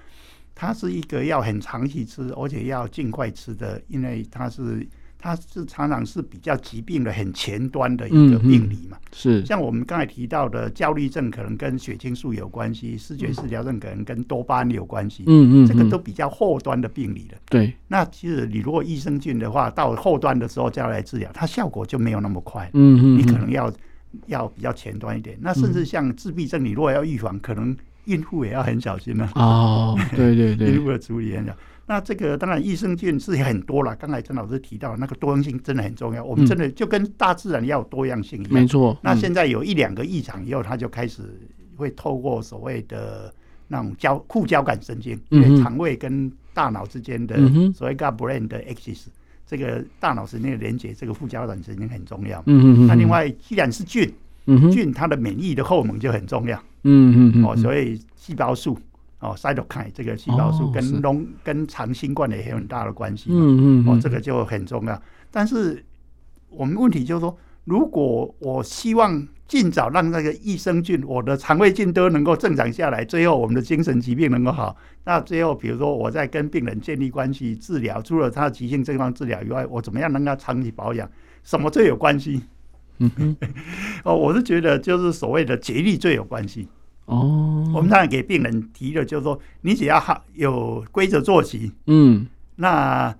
[0.56, 4.88] 它是一个要很长期吃，而且要尽快吃的，因为它是。
[5.26, 15.24] 它是常常是比较疾病的很前端的一个病理嘛，是像我们刚才提到的焦虑症，可能跟血清素有关系；视觉失调症可能跟多巴胺有关系。
[15.28, 17.38] 嗯嗯，这个都比较后端的病理了。
[17.46, 22.70] 对，那其实你如果益生菌的话，到后端的时候再来治疗，它效果就没有那么快。
[22.74, 23.72] 嗯嗯，你可能要
[24.28, 25.38] 要比较前端一点。
[25.40, 27.74] 那甚至像自闭症，你如果要预防，可能
[28.06, 29.30] 孕妇也要很小心了。
[29.36, 31.56] 哦，对对对，孕妇的处理很小。
[31.86, 33.94] 那这个当然益生菌是很多了。
[33.98, 36.24] 刚才陈老师提到那个多样性真的很重要。
[36.24, 38.54] 我们真的就跟大自然要有多样性一样。
[38.54, 38.98] 没错。
[39.02, 41.24] 那现在有一两个异常以后，它就开始
[41.76, 43.34] 会透过所谓的
[43.68, 47.36] 那种交副交感神经，因为肠胃跟大脑之间的
[47.74, 49.08] 所谓 gut brain 的 axis，
[49.46, 52.42] 这个大脑神经的连接，这个副交感神经很重要。
[52.46, 52.88] 嗯嗯。
[52.88, 54.10] 那另外既然是菌，
[54.72, 56.58] 菌它的免疫的后门就很重要。
[56.84, 58.78] 嗯嗯哦，所以细胞素。
[59.20, 63.30] 哦，cytokine 这个细胞素跟龙跟长新冠也有很大的关系。
[63.30, 65.02] 嗯嗯，哦，这个就很重要。
[65.32, 65.82] 但是
[66.50, 74.76] 我们问题就是说，如果我希望尽早让那个益生菌、我的肠胃菌都能够正常下来，最后我们的精神疾病能够好，
[75.06, 81.10] 那最后比如说我在跟病人建立关系、治疗，除了他的急性症状治疗以外，我怎么样让他长期保养？
[81.44, 82.44] 什么最有关系？
[83.00, 83.36] 嗯哼，
[84.04, 86.68] 哦，我是觉得就是所谓的节律最有关系。
[87.06, 92.26] 哦，我们当然给病人提的，就是说，你只要好有规则作息，嗯，
[92.56, 93.14] 那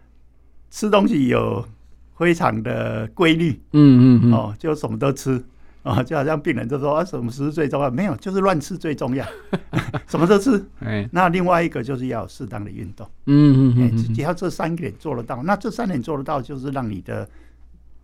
[0.70, 1.68] 吃东西有
[2.18, 5.44] 非常的规律，嗯嗯哦，就什么都吃，
[5.82, 7.92] 哦，就好像病人就说啊，什么食最重要？
[7.92, 9.26] 没有，就是乱吃最重要，
[10.08, 10.64] 什么都吃。
[10.80, 17.28] 哎，那另外一个就是要适当的运动，嗯嗯嗯，只要这三点做得到，那这三点做得到，就是让你的。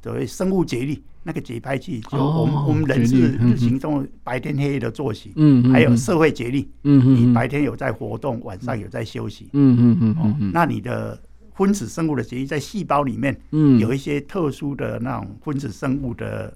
[0.02, 11.20] 所谓生物节律，那个节拍器，就我们我们人是日行中白天黑夜的作息，嗯，还有社会节律，嗯，你白天有在活动，晚上有在休息，嗯嗯嗯嗯，那你的
[11.54, 16.54] 分子生物的节律在细胞里面，嗯，有一些特殊的那种分子生物的。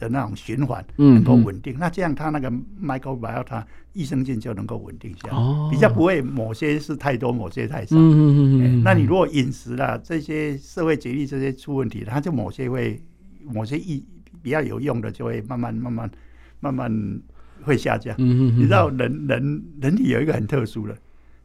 [0.00, 2.48] 的那种循环能够稳定，那这样它那个
[2.80, 5.28] microbiota 益生菌就能够稳定下。
[5.28, 5.36] 来，
[5.72, 7.96] 比较不会某些是太多，某些太少。
[7.96, 13.02] 嗯嗯嗯、欸那你如果饮食啦，这些社会节律这些出问题，它就某些会
[13.52, 14.04] 某些意
[14.42, 16.10] 比较有用的就会慢慢慢慢
[16.60, 17.20] 慢慢
[17.62, 18.14] 会下降。
[18.18, 20.96] 你知道人人人体有一个很特殊的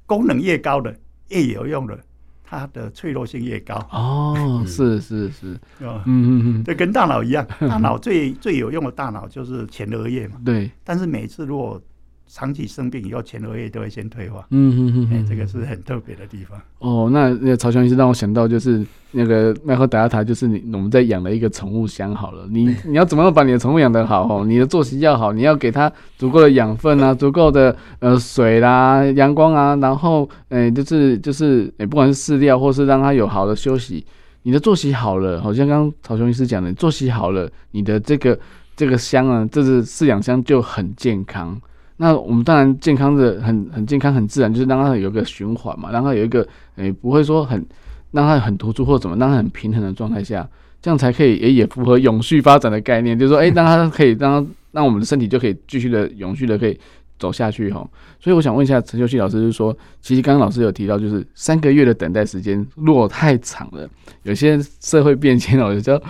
[0.06, 0.96] 功能，越高的
[1.30, 2.00] 越有用的。
[2.46, 10.70] 它的脆弱性越高哦，是是是，嗯嗯嗯，这跟大脑一样，大脑最最有用的大脑就是前额叶嘛，对。
[10.84, 11.82] 但是每次如果
[12.28, 14.46] 长期生病以后，前额叶都会先退化。
[14.50, 16.60] 嗯嗯嗯，哎，这个是很特别的地方。
[16.80, 22.48] 哦，那那个曹雄医师让我想到，就是那个麦克达亚塔，就是你我们在养了一个宠物箱好了。
[22.50, 24.28] 你你要怎么样把你的宠物养得好？
[24.28, 34.04] 哦，你的作息要好，你要给它足够的养分啊，足够的呃水啦、阳光啊，然后哎、欸，就是就是哎、欸，不管是饲料或是让它有好的休息，
[34.42, 38.40] 你的作息好了，好像刚刚曹雄医师讲的，作息好了，你的这个
[38.76, 41.62] 这个箱啊，这是饲养箱就很健康。
[41.98, 46.42] 那我们当然健康的很很健康很自然，就是让它有一个循环嘛，让它有一个
[46.76, 47.64] 诶、欸、不会说很
[48.12, 50.48] 让它很突出或怎么，让它很平衡的状态下，
[50.82, 56.78] 这样才可以也也符合永续发展的概念，就是说诶、欸， 让它可以让让我们的身体就可以继续的永续的可以
[57.20, 57.88] 走下去哈。
[58.20, 63.88] 所以我想问一下陈秀熙老师，就是说，其实刚刚老师有提到，就是三个月的等待时间如果太长了，
[64.24, 66.02] 有些社会变迁哦，有时候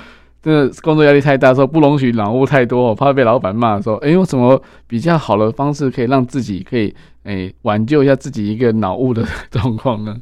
[0.44, 10.16] 真的工作压力太大的时候，不容许脑雾太多，我怕被老板骂的时候，哎，用什么比较好的方式可以让自己可以哎挽救一下自己一个脑雾的 状况呢？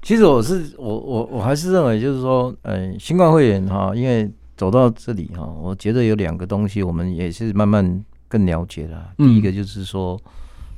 [0.00, 9.10] 其实我是我我我还是认为就是说，嗯，新冠肺炎哈，因为走到这里哈，我觉得有两个东西，我们也是慢慢更了解了。
[9.18, 10.18] 第一个就是说，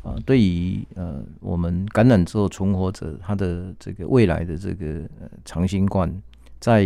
[0.03, 4.87] 啊，对于呃我们感染之后存活者，他的这个未来的这个
[5.21, 6.13] 呃长新冠，
[6.59, 6.85] 在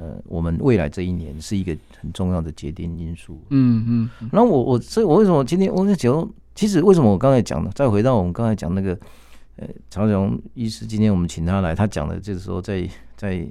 [0.00, 3.38] 呃我们未来这一年是一个很重要的决定因素。
[3.50, 4.30] 嗯嗯。
[4.32, 8.98] 然后我我所以，我为什么今天我在讲，其实为什么我刚才讲的，再回到我们刚才讲那个。
[9.56, 12.80] 呃，曹荣医师，今天我们请他来，他讲的就是说在，
[13.14, 13.46] 在在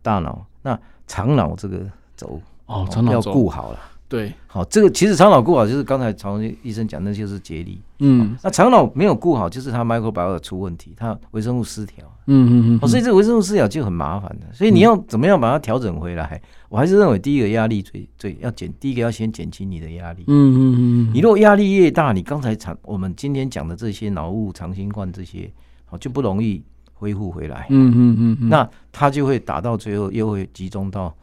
[0.00, 1.86] 大脑那长脑这个
[2.16, 3.78] 轴哦，长脑要顾好了。
[4.12, 7.80] 对，好，这个其实肠脑顾好，就是刚才曹医生讲的，就是节力。
[8.00, 12.04] 嗯，那肠脑没有顾好，就是他 microbiome 出问题，他微生物失调。
[12.26, 12.86] 嗯嗯嗯。
[12.86, 14.46] 所以这个微生物失调就很麻烦的。
[14.52, 16.38] 所以你要怎么样把它调整回来？
[16.44, 20.24] 嗯、我还是认为第一个压力最最要减，第一个要先减轻你的压力。
[20.26, 21.10] 嗯嗯嗯。
[21.14, 25.50] 你如果压力越大，你刚才肠我们今天讲的这些脑雾、长新冠这些，
[25.86, 27.66] 好就不容易恢复回来。
[27.70, 28.48] 嗯嗯嗯。
[28.50, 31.16] 那它就会打到最后，又会集中到。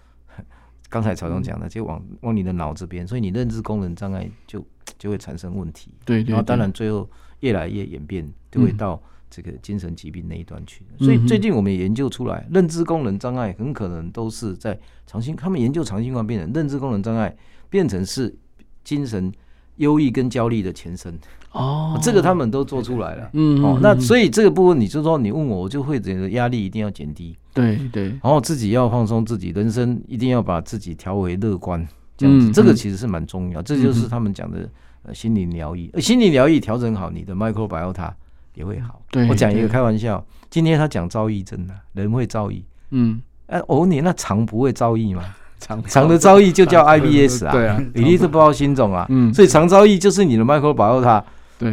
[0.89, 4.65] 刚才曹总讲的，就往往你的脑这边，所以你认知功能障碍就
[4.97, 5.93] 就会产生问题。
[6.03, 7.07] 对，对，对，然后当然最后
[7.41, 10.83] 越来越演变，就会到这个精神疾病那一端去。
[10.97, 17.35] 嗯、所以最近我们也研究出来，认知功能障碍很可能都是在长新，他们研究长新冠病人认知功能障碍
[17.69, 18.35] 变成是
[18.83, 19.31] 精神
[19.75, 21.17] 忧郁跟焦虑的前身。
[21.51, 23.29] 哦，这个他们都做出来了。
[23.33, 27.35] 嗯，哦，那所以这个部分，你就说你问我，我就会觉得压力一定要减低。
[27.61, 31.85] 对对，然后自己要放松自己，人生一定要把自己调为乐观，
[32.17, 33.61] 这样子，这个其实是蛮重要。
[33.61, 34.69] 这就是他们讲的
[35.03, 38.11] 呃心理疗愈，心理疗愈调整好，你的 microbiota
[38.55, 39.01] 也会好。
[39.11, 42.63] 对，我讲一个开玩笑，今天他讲躁郁症呢，人会躁郁。
[42.91, 45.23] 嗯，哎，哦，你那肠不会躁郁吗？
[45.59, 49.05] 肠 肠的遭遇就叫 IBS 啊， 对啊，比例是不知道心种啊。
[49.09, 51.23] 嗯，所以肠遭遇就是你的 microbiota。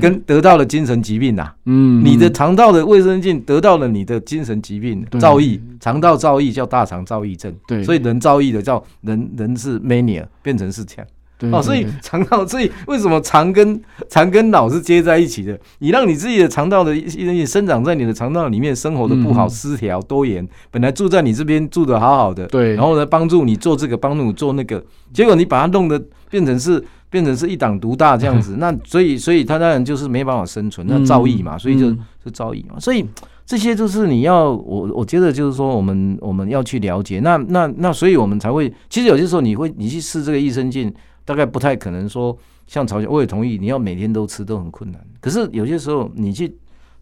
[0.01, 15.57] 跟得到了精神疾病呐，嗯，你的肠道的卫生菌得到了你的精神疾病，造诣，肠道造诣叫大肠造诣症，对，所以人造诣的叫人人是 mania 变成是这样，哦，所以肠道，所以为什么肠跟肠跟脑是接在一起的？
[15.79, 26.83] 你让你自己的肠道的一些生长在你的肠道里面，生活的不好，失调多元，本来住在你这边住的好好的，对，然后呢帮助你做这个，帮助你做那个，结果你把它弄得变成是。
[27.11, 31.97] 变成是一党独大这样子，那所以所以他当然就是没办法生存，那造诣嘛，所以就是
[32.33, 33.07] 造诣嘛，所以
[33.45, 40.93] 这些就是你要我我觉得就是说我们我们要去了解，那那那所以我们才会，其实有些时候你会你去试这个益生菌，
[41.25, 42.37] 大概不太可能说
[42.67, 46.57] 像朝鲜，我也同意你要每天都吃都很困难，可是有些时候你去。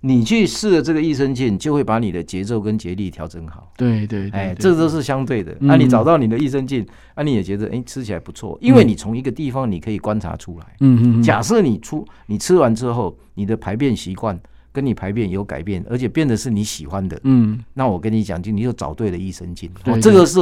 [0.07, 3.73] 你去试了这个益生菌，就会把你的节奏跟节律调整好。
[3.75, 5.57] 对对，哎，这都是相对的。
[5.59, 6.87] 那你找到你的益生菌，
[7.17, 10.67] 那你也觉得哎吃起来不错，因为你从一个地方你可以观察出来。
[10.81, 11.23] 嗯嗯。
[11.23, 14.39] 假设你出你吃完之后，你的排便习惯
[14.73, 17.19] 跟你排便有改变，而且变得是你喜欢的。
[17.23, 17.59] 嗯。
[17.73, 19.71] 那我跟你讲，就你就找对了益生菌。
[19.83, 19.99] 对。
[20.03, 20.39] 这个是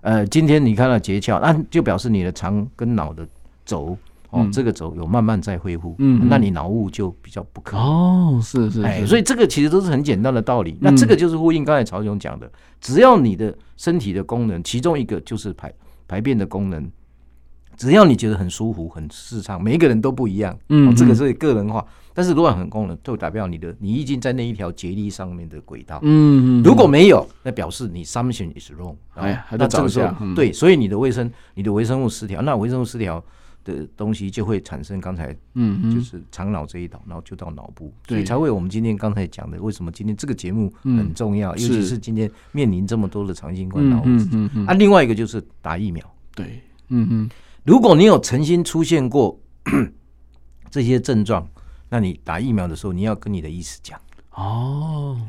[0.00, 3.28] 呃，今天你看到诀窍，那就表示你的肠跟脑的
[3.66, 3.94] 轴。
[4.32, 7.86] 哦，这个轴有慢慢在恢复，嗯，那你脑雾就比较不可能。
[7.86, 10.78] 哦，是是，哎，所以这个其实都是很简单的道理。
[10.80, 15.70] 那这个就是呼应刚才曹总讲的，只要你的身体的功能，其中一个就是排
[16.08, 16.90] 排便的功能，
[17.76, 21.84] 只要你觉得很舒服、很顺畅，每一个人都不一样，嗯，这个是个人化。
[22.14, 33.22] 但是如果很功能，就代表你的你已经在那一条节力上面的轨道，嗯嗯，如果没有，那表示你 something is wrong，哎，那这个时候对，所以你的卫生、你的微生物失调，那微生物失调。
[33.64, 44.04] 的东西就会产生刚才嗯，就是长脑这一道，然后就到脑部，所以才会我们今天刚才讲的，为什么今天这个节目很重要，尤其是今天面临这么多的长新冠脑雾。
[44.06, 46.04] 嗯嗯啊，另外一个就是打疫苗。
[46.34, 47.30] 对，嗯嗯，
[47.64, 49.38] 如果你有曾经出现过
[50.70, 51.46] 这些症状，
[51.88, 54.00] 那你打疫苗的时候，你要跟你的医师讲。
[54.30, 55.20] 哦，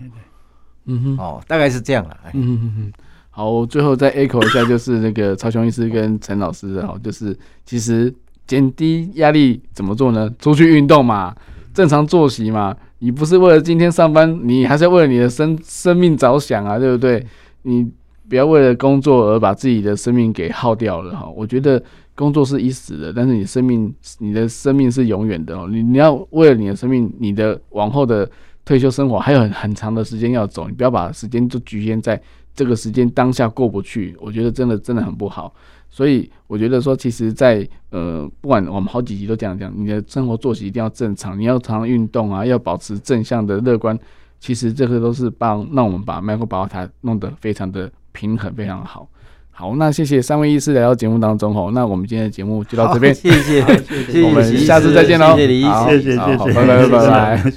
[0.86, 2.18] 嗯哼，哦，大概是这样了。
[2.34, 2.94] 嗯嗯嗯。
[3.36, 8.14] 好，我最后再 echo 一下，就是那个曹雄医师跟陈老师的哈，就是其实
[8.46, 10.30] 减低压力怎么做呢？
[10.40, 11.36] 出去运动嘛，
[11.74, 12.76] 正常作息嘛。
[13.00, 17.26] 你不是为了今天上班，你还是要为了你的生生命着想啊，对不对？
[17.64, 17.90] 你
[18.30, 21.30] 不要为了工作而把自己的生命给耗掉了哈。
[21.36, 21.82] 我觉得
[22.16, 25.68] 工作是一时的，但是你生命，你的生命是永远的哦。
[25.70, 28.30] 你你要为了你的生命，你的往后的
[28.64, 32.22] 退休生活还有很很长的时间要走，你不要把时间就局限在。
[32.56, 35.52] 这个时间当下过不去，我觉得真的真的很不好。
[35.96, 43.96] 所以我觉得说，其实在，在呃，不管我们好几集都这样讲，你的生活作息一定要正常，你要常常运动啊，要保持正向的乐观。
[44.40, 49.08] 其实这个都是帮让我们把麦克宝塔弄得非常的平衡，非常好。
[49.52, 57.54] 好，那谢谢三位医师来到节目当中哦，那我们今天的节目就到这边，谢谢，谢谢，我们下次再见喽，谢谢李医师，谢谢，谢谢，拜拜，拜拜。